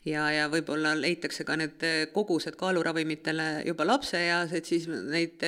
[0.07, 1.83] ja, ja võib-olla leitakse ka need
[2.15, 5.43] kogused kaaluravimitele juba lapseeas, et siis neid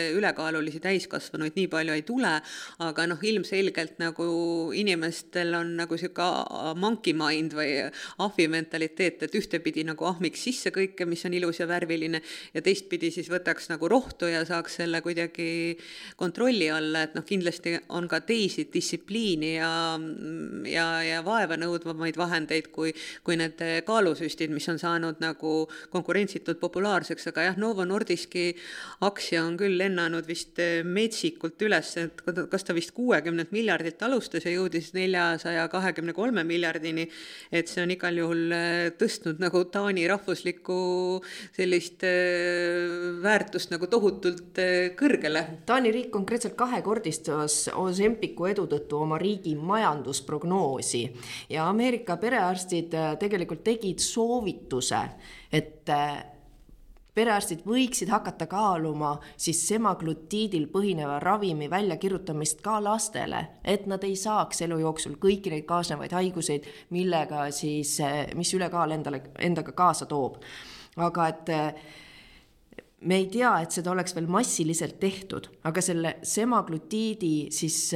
[0.64, 2.32] ülekaalulisi täiskasvanuid nii palju ei tule,
[2.82, 6.24] aga noh, ilmselgelt nagu inimestel on nagu sihuke
[6.80, 11.68] monkey mind või ahvi mentaliteet, et ühtepidi nagu ahmiks sisse kõike, mis on ilus ja
[11.68, 12.20] värviline
[12.54, 15.76] ja teistpidi siis võtaks nagu rohtu ja saaks selle kuidagi
[16.16, 19.70] kontrolli alla, et noh, kindlasti on ka teisi distsipliini ja,
[20.70, 25.54] ja, ja vaeva nõudvamaid vahendeid kui, kui need kaalusüstid, mis on saanud nagu
[25.92, 28.52] konkurentsitult populaarseks, aga jah, Novo Nordiski
[29.04, 30.53] aktsia on küll lennanud vist
[30.84, 37.08] metsikult üles, et kas ta vist kuuekümnelt miljardilt alustas ja jõudis neljasaja kahekümne kolme miljardini,
[37.52, 38.54] et see on igal juhul
[39.00, 40.78] tõstnud nagu Taani rahvuslikku
[41.56, 42.04] sellist
[43.24, 45.44] väärtust nagu tohutult eh, kõrgele.
[45.66, 51.04] Taani riik konkreetselt kahekordistas Ozempiku edu tõttu oma riigi majandusprognoosi
[51.52, 55.02] ja Ameerika perearstid eh, tegelikult tegid soovituse,
[55.52, 56.33] et eh,
[57.14, 64.64] perearstid võiksid hakata kaaluma siis semaglutiidil põhineva ravimi väljakirjutamist ka lastele, et nad ei saaks
[64.66, 67.96] elu jooksul kõiki neid kaasnevaid haiguseid, millega siis,
[68.34, 70.40] mis ülekaal endale, endaga kaasa toob.
[70.96, 71.48] aga et
[73.00, 77.90] me ei tea, et seda oleks veel massiliselt tehtud, aga selle semaglutiidi siis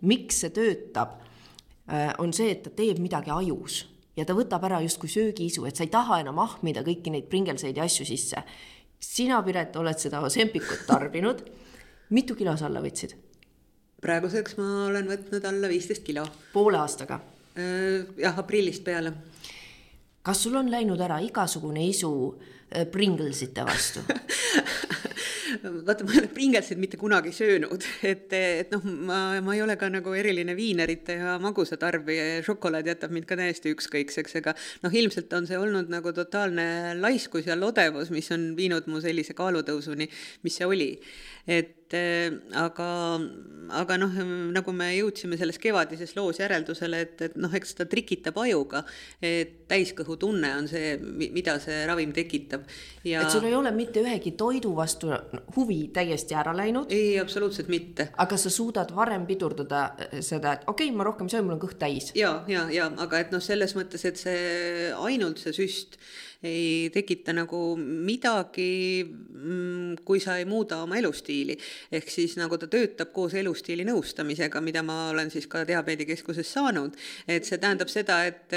[0.00, 1.18] miks see töötab
[2.18, 3.82] on see, et ta teeb midagi ajus
[4.16, 7.76] ja ta võtab ära justkui söögiisu, et sa ei taha enam ahmida kõiki neid pringelseid
[7.76, 8.42] ja asju sisse.
[9.00, 11.44] sina, Piret, oled seda Ozempikut tarbinud.
[12.10, 13.14] mitu kilo sa alla võtsid?
[14.04, 16.26] praeguseks ma olen võtnud alla viisteist kilo.
[16.52, 17.20] poole aastaga?
[17.56, 19.12] Äh, jah, aprillist peale.
[20.22, 22.10] kas sul on läinud ära igasugune isu
[22.70, 24.00] äh, Pringlesite vastu
[25.62, 29.76] vaata, ma ei ole Pringlesit mitte kunagi söönud, et, et noh, ma, ma ei ole
[29.80, 34.98] ka nagu eriline viinerite ja magusatarbija ja šokolaad jätab mind ka täiesti ükskõikseks, ega noh,
[35.02, 36.66] ilmselt on see olnud nagu totaalne
[37.00, 40.10] laiskus ja lodevus, mis on viinud mu sellise kaalutõusuni,
[40.46, 40.90] mis see oli.
[41.44, 42.88] et äh, aga
[43.72, 44.14] aga noh,
[44.52, 48.82] nagu me jõudsime selles kevadises loos järeldusele, et, et noh, eks ta trikitab ajuga,
[49.24, 50.94] et täiskõhutunne on see,
[51.34, 52.66] mida see ravim tekitab
[53.06, 53.22] ja....
[53.22, 55.12] et sul ei ole mitte ühegi toidu vastu
[55.56, 56.92] huvi täiesti ära läinud?
[56.94, 58.10] ei, absoluutselt mitte.
[58.20, 59.86] aga sa suudad varem pidurdada
[60.20, 62.12] seda, et okei okay,, ma rohkem söön, mul on kõht täis.
[62.18, 65.98] ja, ja, ja aga et noh, selles mõttes, et see ainult see süst
[66.42, 71.56] ei tekita nagu midagi, mm, kui sa ei muuda oma elustiili.
[71.92, 76.96] ehk siis nagu ta töötab koos elustiili nõustamisega, mida ma olen siis ka diabeedikeskuses saanud.
[77.28, 78.52] et see tähendab seda, et,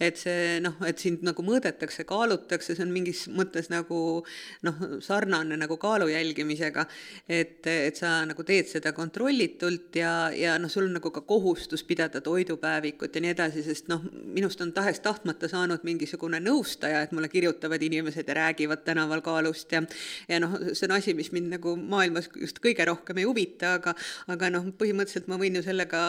[0.00, 4.24] et see noh, et sind nagu mõõdetakse, kaalutakse, see on mingis mõttes nagu
[4.62, 6.86] noh, sarnane nagu kaalu jälgimisega.
[7.28, 11.84] et, et sa nagu teed seda kontrollitult ja, ja noh, sul on nagu ka kohustus
[11.84, 17.27] pidada toidupäevikut ja nii edasi, sest noh, minust on tahes-tahtmata saanud mingisugune nõustaja, et mulle
[17.28, 19.82] mulle kirjutavad inimesed ja räägivad tänaval kaalust ja
[20.28, 23.94] ja noh, see on asi, mis mind nagu maailmas just kõige rohkem ei huvita, aga
[24.28, 26.00] aga noh, põhimõtteliselt ma võin ju sellega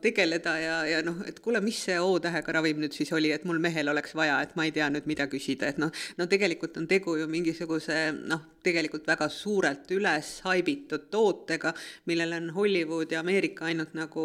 [0.00, 3.58] tegeleda ja, ja noh, et kuule, mis see O-tähega ravim nüüd siis oli, et mul
[3.58, 6.88] mehel oleks vaja, et ma ei tea nüüd, mida küsida, et noh, no tegelikult on
[6.88, 11.74] tegu ju mingisuguse noh, tegelikult väga suurelt üles haibitud tootega,
[12.06, 14.24] millele on Hollywood ja Ameerika ainult nagu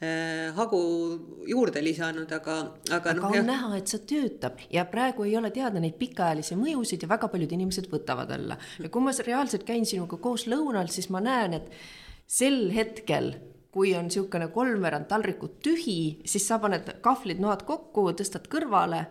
[0.00, 0.78] Äh, hagu
[1.44, 2.54] juurde lisanud, aga,
[2.88, 3.42] aga, aga noh, on jah.
[3.44, 7.52] näha, et see töötab ja praegu ei ole teada neid pikaajalisi mõjusid ja väga paljud
[7.52, 8.56] inimesed võtavad alla.
[8.80, 11.68] ja kui ma reaalselt käin sinuga koos lõunal, siis ma näen, et
[12.24, 13.34] sel hetkel
[13.76, 19.04] kui on niisugune kolmveerand taldrikut tühi, siis sa paned kahvlid, noad kokku, tõstad kõrvale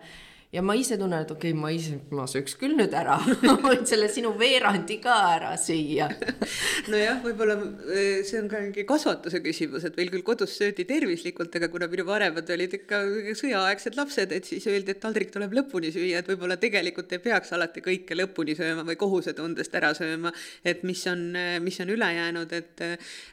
[0.50, 3.16] ja ma ise tunnen, et okei okay,, ma ise, ma sööks küll nüüd ära.
[3.64, 6.08] Võin selle sinu veerandi ka ära süüa.
[6.90, 7.56] Nojah, võib-olla
[7.94, 11.90] eh, see on ka mingi kasvatuse küsimus, et meil küll kodus söödi tervislikult, aga kuna
[11.92, 13.02] minu vanemad olid ikka
[13.38, 17.54] sõjaaegsed lapsed, et siis öeldi, et taldrik tuleb lõpuni süüa, et võib-olla tegelikult ei peaks
[17.54, 20.34] alati kõike lõpuni sööma või kohusetundest ära sööma,
[20.66, 21.26] et mis on,
[21.62, 22.86] mis on üle jäänud, et,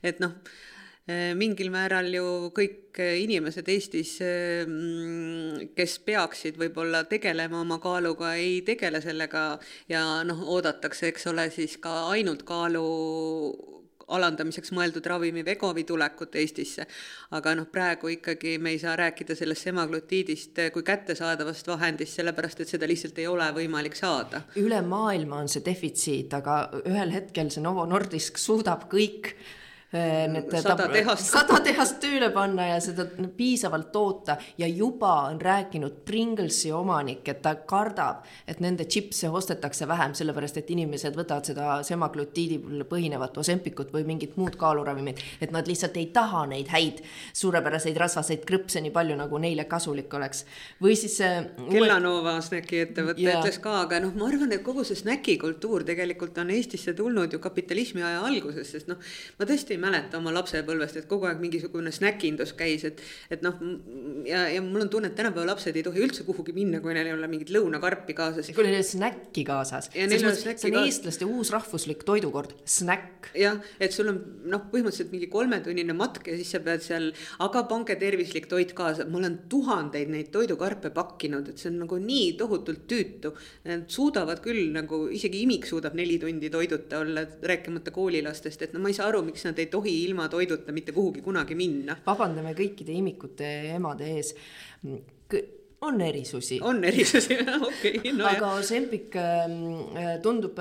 [0.06, 0.77] et noh Äh,
[1.08, 8.34] mingil määral ju kõik äh, inimesed Eestis, äh, mm, kes peaksid võib-olla tegelema oma kaaluga,
[8.36, 9.48] ei tegele sellega
[9.88, 12.84] ja noh, oodatakse, eks ole, siis ka ainult kaalu
[14.08, 16.86] alandamiseks mõeldud ravimi Vegovi tulekut Eestisse.
[17.32, 22.72] aga noh, praegu ikkagi me ei saa rääkida sellest semaglutiidist kui kättesaadavast vahendist, sellepärast et
[22.72, 24.42] seda lihtsalt ei ole võimalik saada.
[24.56, 29.36] üle maailma on see defitsiit, aga ühel hetkel see Novo Nordisk suudab kõik
[29.94, 33.06] need sada tehast, sada tehast tööle panna ja seda
[33.38, 39.88] piisavalt toota ja juba on rääkinud Pringlesi omanik, et ta kardab, et nende tšipse ostetakse
[39.88, 45.68] vähem, sellepärast et inimesed võtavad seda semaglutiidil põhinevat Ozempikut või mingit muud kaaluravimit, et nad
[45.68, 47.00] lihtsalt ei taha neid häid
[47.32, 50.44] suurepäraseid rasvaseid krõpse nii palju, nagu neile kasulik oleks.
[50.84, 51.16] või siis
[51.72, 53.40] Kellanova snäki ettevõte yeah.
[53.40, 57.40] ütles ka, aga noh, ma arvan, et kogu see snäkikultuur tegelikult on Eestisse tulnud ju
[57.40, 59.00] kapitalismi aja alguses, sest noh,
[59.40, 63.02] ma tõesti ei mäleta oma lapsepõlvest, et kogu aeg mingisugune snäkindus käis, et,
[63.34, 63.56] et noh,
[64.28, 67.12] ja, ja mul on tunne, et tänapäeva lapsed ei tohi üldse kuhugi minna, kui neil
[67.12, 68.50] ei ole mingit lõunakarpi kaasas.
[68.56, 69.92] kui neil ei ole snäkki kaasas.
[69.94, 73.32] see on eestlaste uus rahvuslik toidukord, snäkk.
[73.38, 77.10] jah, et sul on noh, põhimõtteliselt mingi kolmetunnine matk ja siis sa pead seal,
[77.44, 82.00] aga pange tervislik toit kaasa, ma olen tuhandeid neid toidukarpe pakkinud, et see on nagu
[82.02, 83.34] nii tohutult tüütu.
[83.68, 88.82] Nad suudavad küll nagu, isegi imik suudab neli tundi toiduta olla, rääkimata koolilastest, et no
[88.84, 91.98] ma ei saa aru, miks nad ei tohi ilma toiduta mitte kuhugi kunagi minna.
[92.06, 94.34] vabandame kõikide imikute emade ees
[95.82, 96.60] on erisusi.
[96.62, 98.26] on erisusi, okei okay, no.
[98.28, 99.58] aga Ozempic ähm,
[99.96, 100.58] äh, tundub,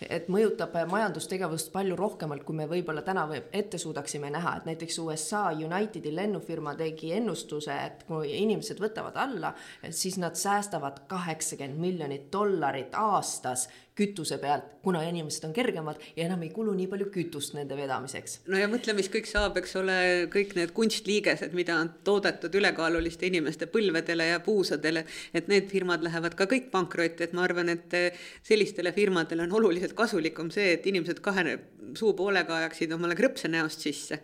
[0.00, 5.44] et mõjutab majandustegevust palju rohkemalt, kui me võib-olla täna ette suudaksime näha, et näiteks USA
[5.52, 9.52] Unitedi lennufirma tegi ennustuse, et kui inimesed võtavad alla,
[9.90, 16.42] siis nad säästavad kaheksakümmend miljonit dollarit aastas kütuse pealt, kuna inimesed on kergemad ja enam
[16.44, 18.40] ei kulu nii palju kütust nende vedamiseks.
[18.50, 19.96] no ja mõtle, mis kõik saab, eks ole,
[20.32, 26.36] kõik need kunstliigesed, mida on toodetud ülekaaluliste inimeste põlvedele ja puusadele, et need firmad lähevad
[26.38, 27.96] ka kõik pankrotti, et ma arvan, et
[28.46, 31.58] sellistele firmadele on oluliselt kasulikum see, et inimesed kahe
[31.96, 34.20] suupoolega ajaksid omale krõpse näost sisse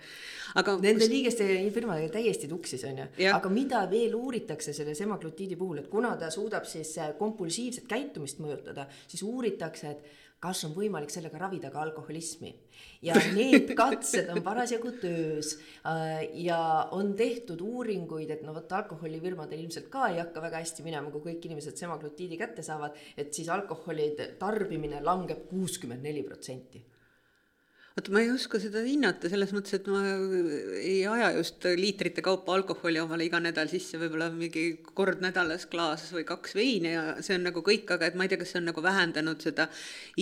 [0.59, 1.13] aga nende kus...
[1.13, 3.07] liigeste firmadega täiesti tuksis, on ju.
[3.33, 8.43] aga mida veel uuritakse selle semaglutiidi puhul, et kuna ta suudab siis äh, kompulsiivset käitumist
[8.43, 9.62] mõjutada, siis uuritakse,
[9.93, 10.05] et
[10.43, 12.53] kas on võimalik sellega ravida ka alkoholismi.
[13.07, 15.55] ja need katsed on parasjagu töös
[15.87, 20.87] äh, ja on tehtud uuringuid, et no vot alkoholifirmadel ilmselt ka ei hakka väga hästi
[20.87, 26.83] minema, kui kõik inimesed semaglutiidi kätte saavad, et siis alkoholi tarbimine langeb kuuskümmend neli protsenti
[27.93, 30.01] vot ma ei oska seda hinnata selles mõttes, et ma
[30.81, 34.65] ei aja just liitrite kaupa alkoholi omale iga nädal sisse, võib-olla mingi
[34.97, 38.33] kord nädalas klaas või kaks veini ja see on nagu kõik, aga et ma ei
[38.33, 39.69] tea, kas see on nagu vähendanud seda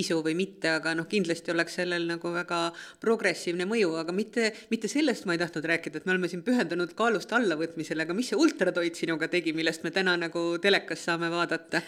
[0.03, 2.61] isu või mitte, aga noh, kindlasti oleks sellel nagu väga
[3.05, 6.97] progressiivne mõju, aga mitte, mitte sellest ma ei tahtnud rääkida, et me oleme siin pühendunud
[6.99, 11.85] kaalust allavõtmisele, aga mis see ultratoit sinuga tegi, millest me täna nagu telekas saame vaadata?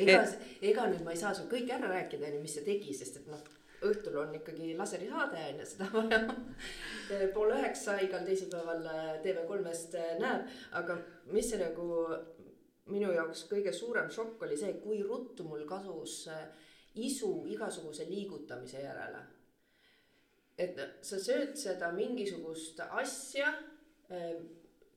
[0.00, 0.26] ega,
[0.58, 3.30] ega nüüd ma ei saa sul kõike ära rääkida, onju, mis see tegi, sest et
[3.30, 6.20] noh õhtul on ikkagi laserisaade on ju, seda vaja
[7.34, 10.46] pool üheksa igal teisipäeval äh, TV3-st äh, näeb,
[10.80, 10.98] aga
[11.32, 11.88] mis see nagu
[12.90, 16.46] minu jaoks kõige suurem šokk oli see, kui ruttu mul kadus äh,
[17.00, 19.22] isu igasuguse liigutamise järele.
[20.60, 23.54] et sa sööd seda mingisugust asja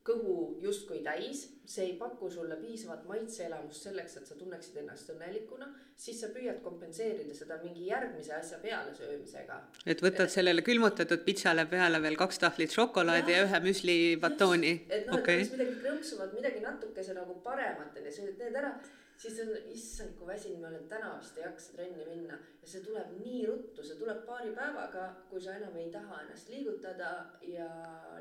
[0.04, 5.70] kõhu justkui täis, see ei paku sulle piisavat maitseelamust selleks, et sa tunneksid ennast õnnelikuna,
[5.96, 9.60] siis sa püüad kompenseerida seda mingi järgmise asja pealesöömisega.
[9.86, 14.74] et võtad et, sellele külmutatud pitsale peale veel kaks tahvlit šokolaadi ja, ja ühe müslibatooni.
[14.88, 18.74] et noh okay., et oleks midagi krõmpsuvat, midagi natukese nagu paremat, onju, sööd need ära
[19.16, 22.82] siis on, issand, kui väsinud ma olen, täna vist ei jaksa trenni minna ja see
[22.84, 27.10] tuleb nii ruttu, see tuleb paari päevaga, kui sa enam ei taha ennast liigutada
[27.48, 27.68] ja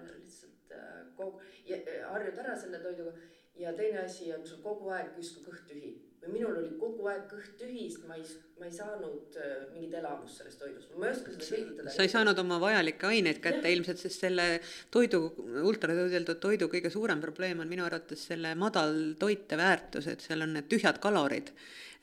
[0.08, 3.16] lihtsalt äh, kogu, äh, harjud ära selle toiduga.
[3.60, 5.94] Ja teine asi on sul kogu aeg justkui kõht tühi
[6.24, 8.24] või minul oli kogu aeg kõht tühi, sest ma ei,
[8.60, 11.94] ma ei saanud äh, mingit elamust sellest toidust, ma ei oska seda selgitada.
[11.96, 13.76] sa ei saanud oma vajalikke aineid kätte ja.
[13.76, 14.48] ilmselt, sest selle
[14.94, 15.24] toidu,
[15.68, 20.70] ultratöödeldud toidu kõige suurem probleem on minu arvates selle madal toiteväärtus, et seal on need
[20.72, 21.52] tühjad kalorid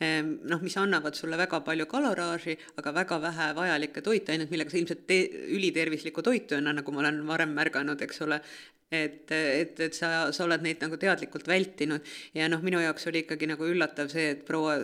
[0.04, 4.82] ehm, noh, mis annavad sulle väga palju kaloraaži, aga väga vähe vajalikke toitaineid, millega sa
[4.82, 5.22] ilmselt te,
[5.56, 8.42] ülitervislikku toitu ei anna, nagu ma olen varem märganud, eks ole
[8.90, 12.06] et, et, et sa, sa oled neid nagu teadlikult vältinud.
[12.36, 14.80] Ja noh, minu jaoks oli ikkagi nagu üllatav see, et proua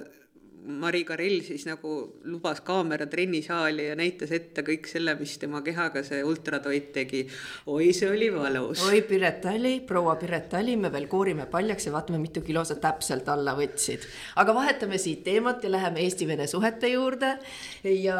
[0.67, 1.93] Mari Karell siis nagu
[2.27, 7.23] lubas kaamera trennisaali ja näitas ette kõik selle, mis tema kehaga see ultratoit tegi.
[7.71, 8.83] oi, see oli valus.
[8.89, 12.79] oi, Piret Tali, proua Piret Tali, me veel koorime paljaks ja vaatame, mitu kilo sa
[12.83, 14.07] täpselt alla võtsid.
[14.43, 17.37] aga vahetame siit teemat ja läheme Eesti-Vene suhete juurde
[17.85, 18.19] ja.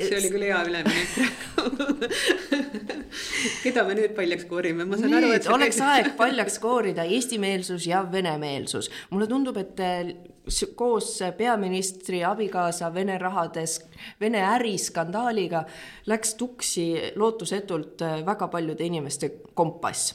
[0.00, 1.12] see oli küll hea üleminek
[3.62, 5.48] keda me nüüd paljaks koorime, ma saan nüüd aru, et.
[5.52, 8.90] oleks aeg paljaks koorida eestimeelsus ja venemeelsus.
[9.12, 9.84] mulle tundub, et
[10.74, 13.80] koos peaministri abikaasa Vene rahades,
[14.20, 15.64] Vene äriskandaaliga
[16.06, 20.14] läks tuksi lootusetult äh, väga paljude inimeste kompass.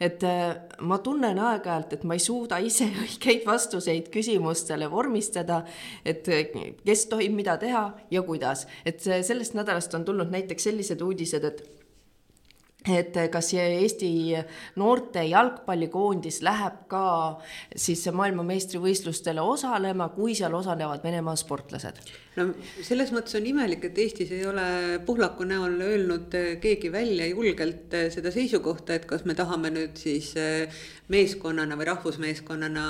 [0.00, 5.64] Et äh, ma tunnen aeg-ajalt, et ma ei suuda ise õigeid vastuseid küsimustele vormistada,
[6.04, 6.44] et äh,
[6.84, 11.77] kes tohib mida teha ja kuidas, et sellest nädalast on tulnud näiteks sellised uudised, et
[12.94, 14.10] et kas Eesti
[14.80, 17.04] noorte jalgpallikoondis läheb ka
[17.76, 22.02] siis maailmameistrivõistlustele osalema, kui seal osalevad Venemaa sportlased?
[22.38, 22.46] no
[22.86, 24.66] selles mõttes on imelik, et Eestis ei ole
[25.06, 30.34] Puhlaku näol öelnud keegi välja julgelt seda seisukohta, et kas me tahame nüüd siis
[31.10, 32.84] meeskonnana või rahvusmeeskonnana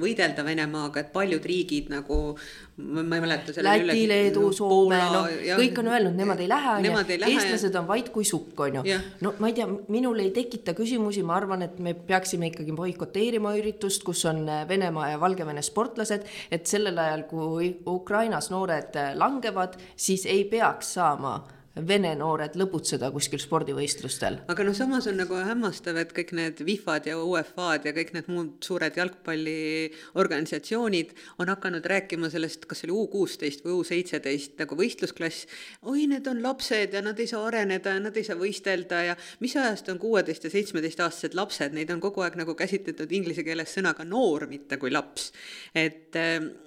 [0.00, 2.38] võidelda Venemaaga, et paljud riigid nagu
[2.78, 3.52] ma ei mäleta.
[3.62, 5.26] Läti, Leedu, Soome, noh,
[5.58, 6.94] kõik on öelnud, nemad ei lähe, onju.
[7.26, 8.84] eestlased on vait kui sukk, onju.
[9.24, 13.56] no ma ei tea, minul ei tekita küsimusi, ma arvan, et me peaksime ikkagi boikoteerima
[13.58, 20.26] üritust, kus on Venemaa ja Valgevene sportlased, et sellel ajal, kui Ukrainas noored langevad, siis
[20.30, 21.38] ei peaks saama
[21.86, 24.38] vene noored lõbutseda kuskil spordivõistlustel.
[24.50, 28.26] aga noh, samas on nagu hämmastav, et kõik need WIFA-d ja UEFA-d ja kõik need
[28.32, 31.08] muud suured jalgpalliorganisatsioonid
[31.38, 35.38] on hakanud rääkima sellest, kas see oli U kuusteist või U seitseteist nagu võistlusklass.
[35.82, 39.14] oi, need on lapsed ja nad ei saa areneda ja nad ei saa võistelda ja
[39.40, 43.74] mis ajast on kuueteist ja seitsmeteistaastased lapsed, neid on kogu aeg nagu käsitletud inglise keeles
[43.74, 45.32] sõnaga noor, mitte kui laps.
[45.74, 46.16] et,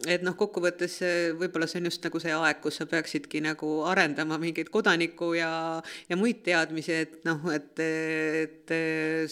[0.07, 1.01] et noh, kokkuvõttes
[1.37, 5.33] võib-olla see on just nagu see aeg, kus sa peaksidki nagu arendama mingeid kodanikke omaniku
[5.35, 8.73] ja, ja muid teadmisi, et noh, et, et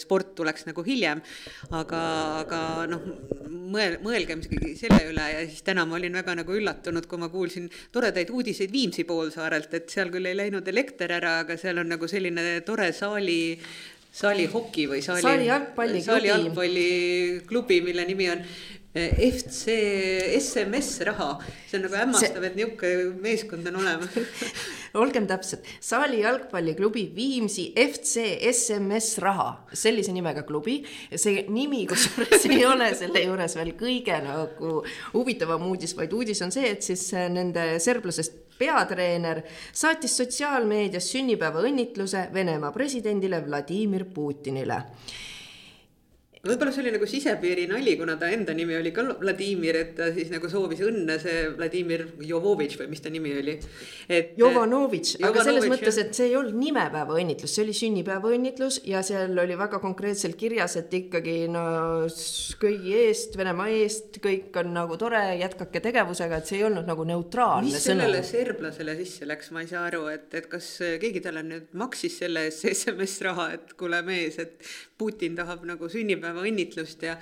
[0.00, 1.20] sport tuleks nagu hiljem.
[1.70, 2.00] aga,
[2.44, 3.02] aga noh,
[3.48, 7.70] mõel-, mõelgem selle üle ja siis täna ma olin väga nagu üllatunud, kui ma kuulsin
[7.92, 12.08] toredaid uudiseid Viimsi poolsaarelt, et seal küll ei läinud elekter ära, aga seal on nagu
[12.08, 13.56] selline tore saali
[14.10, 18.42] saali hoki või saali, saali jalgpalliklubi, saali jalgpalliklubi, mille nimi on
[18.94, 19.70] FC
[20.40, 21.36] SMS raha,
[21.68, 24.16] see on nagu hämmastav see..., et niisugune meeskond on olemas.
[25.00, 29.46] Olgem täpsed, saali jalgpalliklubi Viimsi FC SMS raha,
[29.78, 30.80] sellise nimega klubi.
[31.14, 34.74] see nimi, kusjuures ei ole selle juures veel kõige nagu
[35.14, 42.74] huvitavam uudis, vaid uudis on see, et siis nende serblasest peatreener saatis sotsiaalmeedias sünnipäevaõnnitluse Venemaa
[42.74, 44.82] presidendile Vladimir Putinile
[46.40, 50.08] võib-olla see oli nagu sisepiiri nali, kuna ta enda nimi oli ka Vladimir, et ta
[50.14, 53.58] siis nagu soovis õnne, see Vladimir Jovovitš või mis ta nimi oli.
[54.08, 54.32] et.
[54.40, 59.02] Jovanovitš, aga selles mõttes, et see ei olnud nimepäeva õnnitlus, see oli sünnipäeva õnnitlus ja
[59.04, 61.64] seal oli väga konkreetselt kirjas, et ikkagi no
[62.62, 67.04] kõigi eest, Venemaa eest, kõik on nagu tore, jätkake tegevusega, et see ei olnud nagu
[67.08, 68.06] neutraalne mis sõnum.
[68.06, 70.72] sellele serblasele sisse läks, ma ei saa aru, et, et kas
[71.02, 74.56] keegi talle nüüd maksis selle eest SMS raha, et kuule mees, et
[75.00, 77.16] Putin tahab nagu sünnipäevaõnnitlust ja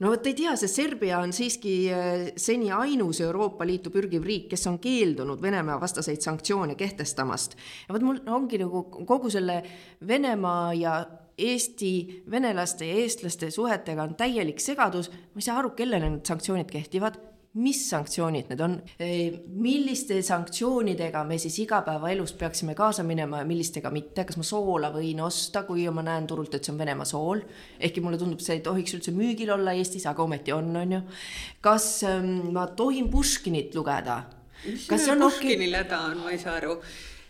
[0.00, 4.48] no vot ei tea, sest Serbia on siiski äh, seni ainus Euroopa Liitu pürgiv riik,
[4.52, 7.56] kes on keeldunud Venemaa vastaseid sanktsioone kehtestamast.
[7.88, 9.62] ja vot mul ongi nagu kogu selle
[10.06, 11.00] Venemaa ja
[11.40, 16.68] Eesti venelaste ja eestlaste suhetega on täielik segadus, ma ei saa aru, kellele need sanktsioonid
[16.68, 17.16] kehtivad
[17.58, 18.76] mis sanktsioonid need on,
[19.58, 25.18] milliste sanktsioonidega me siis igapäevaelus peaksime kaasa minema ja millistega mitte, kas ma soola võin
[25.26, 27.42] osta, kui ma näen turult, et see on Venemaa sool,
[27.80, 31.02] ehkki mulle tundub, see ei tohiks üldse müügil olla Eestis, aga ometi on, on ju.
[31.60, 34.22] kas ähm, ma tohin Puškinit lugeda?
[34.62, 36.78] mis see Puškinil häda on, ma ei saa aru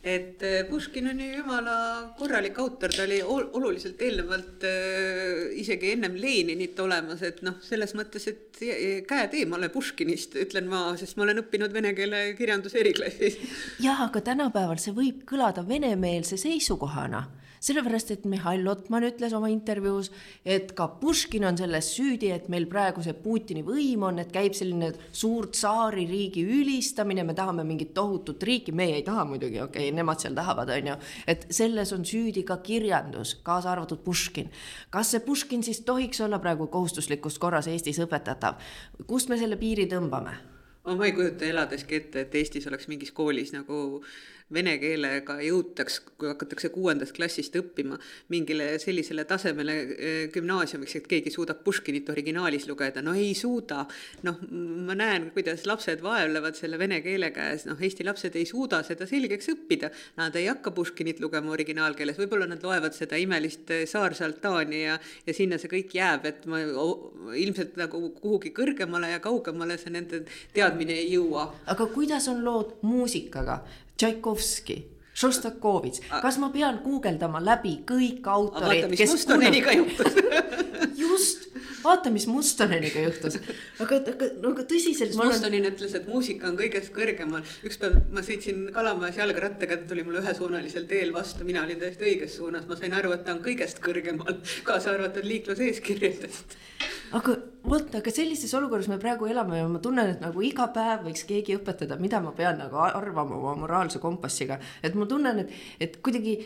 [0.03, 1.75] et äh, Puškin on ju jumala
[2.19, 8.29] korralik autor, ta oli oluliselt eelnevalt äh, isegi ennem Leninit olemas, et noh, selles mõttes,
[8.31, 8.63] et
[9.09, 13.37] käed eemale Puškinist, ütlen ma, sest ma olen õppinud vene keele kirjanduse eriklassis.
[13.85, 17.27] jah, aga tänapäeval see võib kõlada venemeelse seisukohana
[17.61, 20.11] sellepärast, et Mihhail Lotman ütles oma intervjuus,
[20.45, 24.57] et ka Puškin on selles süüdi, et meil praegu see Putini võim on, et käib
[24.57, 29.97] selline suur tsaaririigi ülistamine, me tahame mingit tohutut riiki, meie ei taha muidugi, okei okay,,
[29.97, 30.99] nemad seal tahavad, on ju,
[31.31, 34.51] et selles on süüdi ka kirjandus, kaasa arvatud Puškin.
[34.91, 38.57] kas see Puškin siis tohiks olla praegu kohustuslikus korras Eestis õpetatav,
[39.07, 40.39] kust me selle piiri tõmbame?
[40.97, 44.01] ma ei kujuta eladeski ette, et Eestis oleks mingis koolis nagu
[44.55, 47.99] vene keelega jõutaks, kui hakatakse kuuendast klassist õppima
[48.33, 53.85] mingile sellisele tasemele eh, gümnaasiumiks, et keegi suudab Puškinit originaalis lugeda, no ei suuda.
[54.27, 54.41] noh,
[54.87, 59.07] ma näen, kuidas lapsed vaevlevad selle vene keele käes, noh, Eesti lapsed ei suuda seda
[59.07, 59.93] selgeks õppida.
[60.19, 65.37] Nad ei hakka Puškinit lugema originaalkeeles, võib-olla nad loevad seda imelist eh, Saar-Saltaani ja, ja
[65.37, 66.63] sinna see kõik jääb, et ma
[67.39, 70.25] ilmselt nagu kuhugi kõrgemale ja kaugemale see nende
[70.55, 71.47] teadmine ei jõua.
[71.71, 73.61] aga kuidas on lood muusikaga?
[74.01, 74.77] Tšaikovski,
[75.21, 79.29] Šostakovitš, kas ma pean guugeldama läbi kõik autorid, kes just,
[81.85, 83.39] vaata, mis Mustoneniga juhtus.
[83.83, 85.17] aga, aga, aga tõsiselt.
[85.19, 85.75] Mustonin olen...
[85.75, 87.45] ütles, et muusika on kõigest kõrgemal.
[87.67, 92.09] üks päev ma sõitsin Kalamajas jalgrattaga, ta tuli mulle ühesuunalisel teel vastu, mina olin täiesti
[92.13, 96.59] õiges suunas, ma sain aru, et ta on kõigest kõrgemal, kaasa arvatud liikluseeskirjadest
[97.17, 97.35] aga
[97.67, 101.25] vot, aga sellises olukorras me praegu elame ja ma tunnen, et nagu iga päev võiks
[101.29, 104.61] keegi õpetada, mida ma pean nagu arvama oma moraalse kompassiga.
[104.83, 106.39] et ma tunnen, et, et kuidagi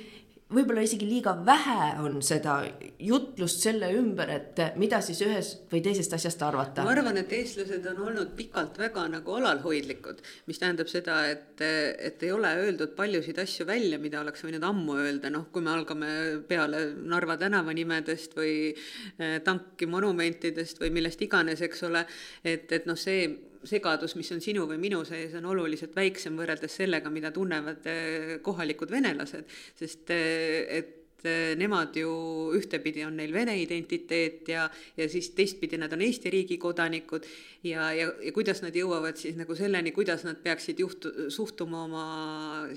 [0.55, 2.57] võib-olla isegi liiga vähe on seda
[3.03, 6.85] jutlust selle ümber, et mida siis ühest või teisest asjast arvata.
[6.87, 12.23] ma arvan, et eestlased on olnud pikalt väga nagu alalhoidlikud, mis tähendab seda, et, et
[12.27, 16.13] ei ole öeldud paljusid asju välja, mida oleks võinud ammu öelda, noh, kui me algame
[16.49, 16.85] peale
[17.15, 22.07] Narva tänavanimedest või eh, tanki monumentidest või millest iganes, eks ole,
[22.45, 23.27] et, et noh, see
[23.69, 28.37] segadus, mis on sinu või minu sees, on oluliselt väiksem võrreldes sellega, mida tunnevad eh,
[28.45, 29.49] kohalikud venelased,
[29.81, 32.11] sest eh, et Eh, nemad ju
[32.53, 37.25] ühtepidi on neil vene identiteet ja, ja siis teistpidi nad on Eesti riigi kodanikud
[37.65, 42.05] ja, ja, ja kuidas nad jõuavad siis nagu selleni, kuidas nad peaksid juhtu-, suhtuma oma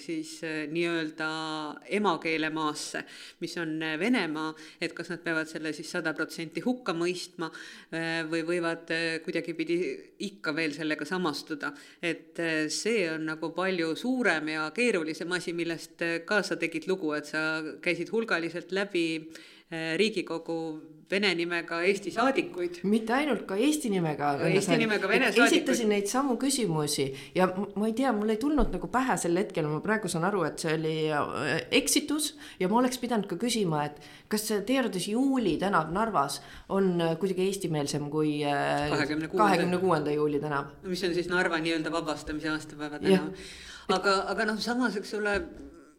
[0.01, 1.29] siis eh, nii-öelda
[1.99, 3.03] emakeelemaasse,
[3.43, 7.49] mis on eh, Venemaa, et kas nad peavad selle siis sada protsenti hukka mõistma
[8.29, 8.89] või võivad
[9.23, 9.77] kuidagipidi
[10.27, 11.71] ikka veel sellega samastuda.
[12.01, 12.39] et
[12.71, 17.41] see on nagu palju suurem ja keerulisem asi, millest ka sa tegid lugu, et sa
[17.81, 20.59] käisid hulga hulgaliselt läbi eh, Riigikogu
[21.11, 22.79] vene nimega Eesti saadikuid.
[22.87, 24.33] mitte ainult ka Eesti nimega.
[24.47, 25.53] Eesti nimega vene saadikuid.
[25.53, 29.69] esitasin neid samu küsimusi ja ma ei tea, mul ei tulnud nagu pähe sel hetkel,
[29.71, 33.85] ma praegu saan aru, et see oli äh, eksitus ja ma oleks pidanud ka küsima,
[33.87, 34.01] et
[34.31, 40.43] kas teie arvates Juuli tänav Narvas on äh, kuidagi eestimeelsem kui äh, kahekümne kuuenda juuli
[40.43, 40.75] tänav?
[40.83, 43.31] mis on siis Narva nii-öelda vabastamise aastapäeva tänav.
[43.95, 45.39] aga, aga noh, samas, eks ole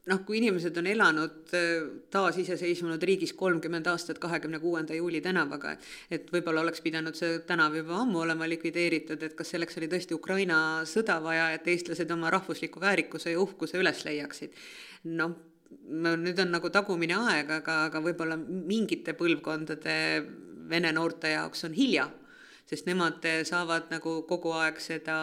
[0.09, 5.75] noh, kui inimesed on elanud äh, taasiseseisvunud riigis kolmkümmend aastat kahekümne kuuenda juuli tänavaga,
[6.11, 10.17] et võib-olla oleks pidanud see tänav juba ammu olema likvideeritud, et kas selleks oli tõesti
[10.17, 14.57] Ukraina sõda vaja, et eestlased oma rahvusliku väärikuse ja uhkuse üles leiaksid.
[15.15, 15.37] noh,
[15.89, 19.99] nüüd on nagu tagumine aeg, aga, aga võib-olla mingite põlvkondade
[20.69, 22.09] vene noorte jaoks on hilja
[22.69, 25.19] sest nemad saavad nagu kogu aeg seda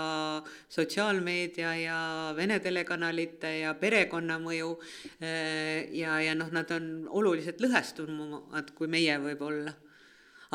[0.74, 2.00] sotsiaalmeedia ja
[2.38, 4.72] Vene telekanalite ja perekonna mõju
[5.20, 9.76] eh, ja, ja noh, nad on oluliselt lõhestunumad kui meie võib-olla.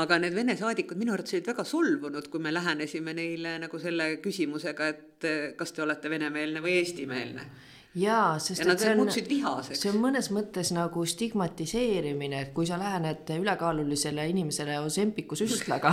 [0.00, 4.16] Aga need Vene saadikud minu arvates olid väga solvunud, kui me lähenesime neile nagu selle
[4.24, 7.50] küsimusega, et eh, kas te olete venemeelne või eestimeelne
[7.98, 9.80] jaa, sest ja nad on, muutusid vihaseks.
[9.82, 15.92] see on mõnes mõttes nagu stigmatiseerimine, et kui sa lähened ülekaalulisele inimesele Ozempiku süstlaga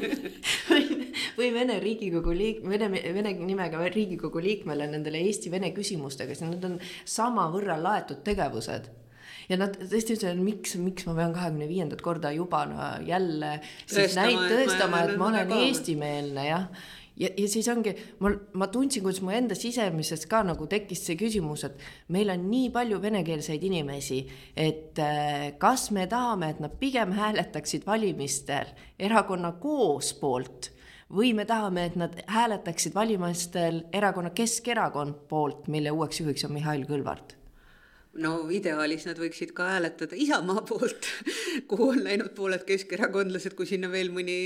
[0.70, 0.84] või,
[1.38, 6.78] või Vene Riigikogu liik-, vene, vene nimega Riigikogu liikmele nendele Eesti-Vene küsimustega, siis need on
[7.04, 8.86] samavõrra laetud tegevused.
[9.46, 14.14] Ja nad tõesti ütlesid, miks, miks ma pean kahekümne viiendat korda juba no, jälle siis
[14.14, 16.70] Tõestama, ma tõestama, et ma olen eestimeelne jah
[17.16, 21.18] ja, ja siis ongi, ma, ma tundsin, kuidas mu enda sisemises ka nagu tekkis see
[21.20, 21.80] küsimus, et
[22.14, 24.22] meil on nii palju venekeelseid inimesi,
[24.56, 30.72] et äh, kas me tahame, et nad pigem hääletaksid valimistel erakonna koos poolt
[31.12, 36.86] või me tahame, et nad hääletaksid valimistel erakonna Keskerakond poolt, mille uueks juhiks on Mihhail
[36.88, 37.36] Kõlvart
[38.22, 41.08] no ideaalis nad võiksid ka hääletada Isamaa poolt,
[41.70, 44.36] kuhu on läinud pooled keskerakondlased, kui sinna veel mõni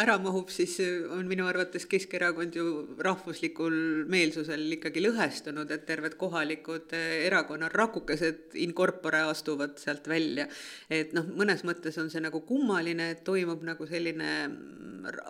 [0.00, 0.76] ära mahub, siis
[1.14, 2.66] on minu arvates Keskerakond ju
[3.04, 3.76] rahvuslikul
[4.10, 10.48] meelsusel ikkagi lõhestunud, et terved kohalikud erakonna rakukesed in corpore astuvad sealt välja.
[10.90, 14.30] et noh, mõnes mõttes on see nagu kummaline, et toimub nagu selline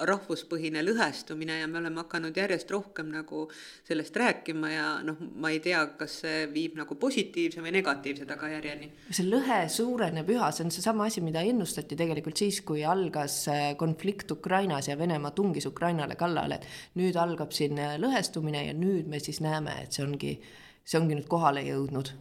[0.08, 3.46] rahvuspõhine lõhestumine ja me oleme hakanud järjest rohkem nagu
[3.86, 8.90] sellest rääkima ja noh, ma ei tea, kas see viib nagu positiivse või negatiivse tagajärjeni.
[9.10, 13.64] see lõhe suureneb üha, see on seesama asi, mida ennustati tegelikult siis, kui algas äh,
[13.80, 19.08] konflikt Ukrainas ja Venemaa tungis Ukrainale kallale, et nüüd algab siin äh, lõhestumine ja nüüd
[19.10, 20.36] me siis näeme, et see ongi,
[20.84, 22.12] see ongi nüüd kohale jõudnud.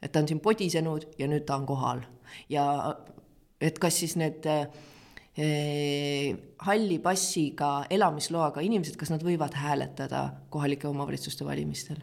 [0.00, 2.00] et ta on siin podisenud ja nüüd ta on kohal
[2.48, 2.64] ja
[3.60, 4.46] et kas siis need
[6.66, 12.00] halli passiga elamisloaga inimesed, kas nad võivad hääletada kohalike omavalitsuste valimistel?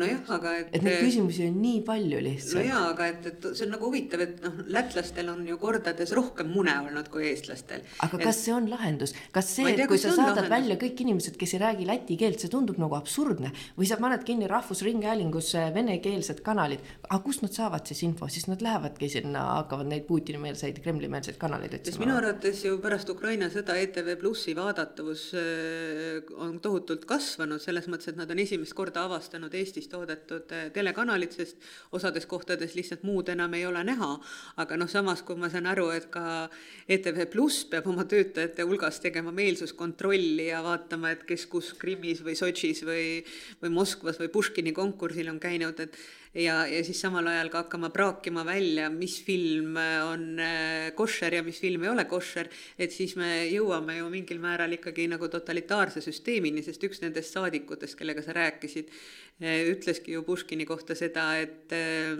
[0.00, 0.74] Nojah, aga et.
[0.76, 2.58] et neid küsimusi on nii palju lihtsalt.
[2.60, 6.12] no jaa, aga et, et see on nagu huvitav, et noh, lätlastel on ju kordades
[6.16, 7.84] rohkem mune olnud kui eestlastel.
[8.04, 8.26] aga et...
[8.28, 10.52] kas see on lahendus, kas see, et kui sa saadad lahendus.
[10.56, 14.26] välja kõik inimesed, kes ei räägi läti keelt, see tundub nagu absurdne või sa paned
[14.26, 19.88] kinni Rahvusringhäälingusse venekeelsed kanalid, aga kust nad saavad siis info, siis nad lähevadki sinna, hakkavad
[19.90, 22.28] neid Putini-meelseid, Kremli-meelseid kanaleid sest minu otsima.
[22.28, 28.18] arvates ju pärast Ukraina sõda ETV Plussi vaadatavus äh, on tohutult kasvanud, selles mõttes, et
[28.18, 31.62] nad on esimest korda avastanud Eestis toodetud äh, telekanalid, sest
[31.96, 34.12] osades kohtades lihtsalt muud enam ei ole näha.
[34.56, 36.48] aga noh, samas kui ma saan aru, et ka
[36.88, 42.36] ETV Pluss peab oma töötajate hulgas tegema meelsuskontrolli ja vaatama, et kes kus Krimmis või
[42.38, 43.24] Sotšis või,
[43.62, 45.98] või Moskvas või Puškini konkursil on käinud, et
[46.36, 49.76] ja, ja siis samal ajal ka hakkama praakima välja, mis film
[50.10, 54.40] on äh, koššer ja mis film ei ole koššer, et siis me jõuame ju mingil
[54.42, 58.92] määral ikkagi nagu totalitaarse süsteemini, sest üks nendest saadikutest, kellega sa rääkisid,
[59.40, 62.16] ütleski ju Puškini kohta seda, et äh,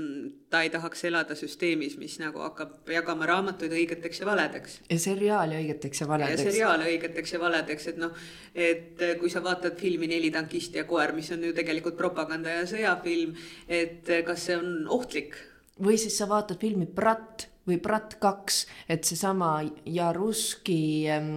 [0.53, 5.57] ta ei tahaks elada süsteemis, mis nagu hakkab jagama raamatuid õigeteks ja valedeks ja seriaali
[5.63, 6.45] õigeteks ja ja valedeks.
[6.45, 8.13] seriaale õigeteks ja valedeks, et noh,
[8.53, 12.59] et äh, kui sa vaatad filmi Neli tankisti ja koer, mis on ju tegelikult propaganda
[12.59, 13.33] ja sõjafilm,
[13.69, 15.41] et äh, kas see on ohtlik?
[15.81, 21.33] või siis sa vaatad filmi Brat või Brat kaks, et seesama Jaruski ähm,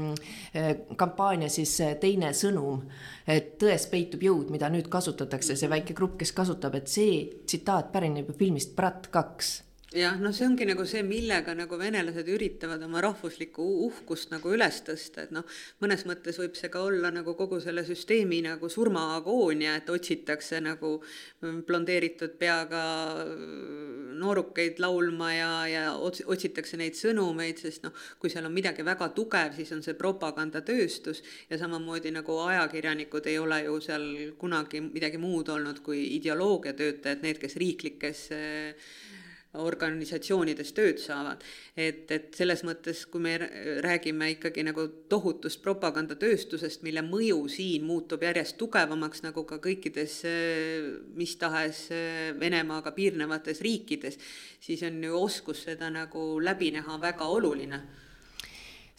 [0.55, 2.83] äh, kampaania siis äh, teine sõnum,
[3.27, 7.91] et tões peitub jõud, mida nüüd kasutatakse, see väike grupp, kes kasutab, et see tsitaat
[7.93, 12.83] pärineb ju filmist Brat kaks jah, noh, see ongi nagu see, millega nagu venelased üritavad
[12.85, 15.47] oma rahvuslikku uhkust nagu üles tõsta, et noh,
[15.81, 20.99] mõnes mõttes võib see ka olla nagu kogu selle süsteemi nagu surmaagoonia, et otsitakse nagu
[20.99, 22.83] mm, blondeeritud peaga
[23.25, 28.85] mm, noorukeid laulma ja, ja ots- otsitakse neid sõnumeid, sest noh, kui seal on midagi
[28.85, 34.85] väga tugev, siis on see propagandatööstus ja samamoodi nagu ajakirjanikud ei ole ju seal kunagi
[34.85, 38.91] midagi muud olnud kui ideoloogiatöötajad, need, kes riiklikes eh,
[39.57, 41.43] organisatsioonides tööd saavad.
[41.75, 43.37] et, et selles mõttes, kui me
[43.81, 50.91] räägime ikkagi nagu tohutust propagandatööstusest, mille mõju siin muutub järjest tugevamaks, nagu ka kõikides eh,
[51.17, 54.19] mis tahes eh, Venemaaga piirnevates riikides,
[54.61, 57.81] siis on ju oskus seda nagu läbi näha väga oluline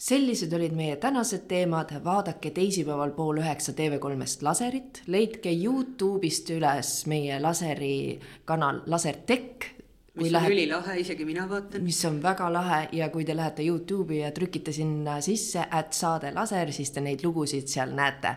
[0.01, 7.37] sellised olid meie tänased teemad, vaadake teisipäeval pool üheksa TV3-st Laserit, leidke Youtube'ist üles meie
[7.41, 8.17] laseri
[8.49, 9.80] kanal Lasertech.
[10.19, 11.83] Mis on ülilahe, isegi mina vaatan.
[11.83, 16.33] mis on väga lahe ja kui te lähete Youtube'i ja trükite sinna sisse, et saade
[16.35, 18.35] laser, siis te neid lugusid seal näete.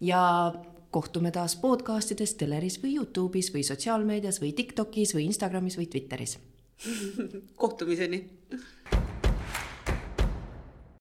[0.00, 0.52] ja
[0.90, 6.38] kohtume taas podcast ides, teleris või Youtube'is või sotsiaalmeedias või Tiktokis või Instagramis või Twitteris.
[7.62, 8.24] kohtumiseni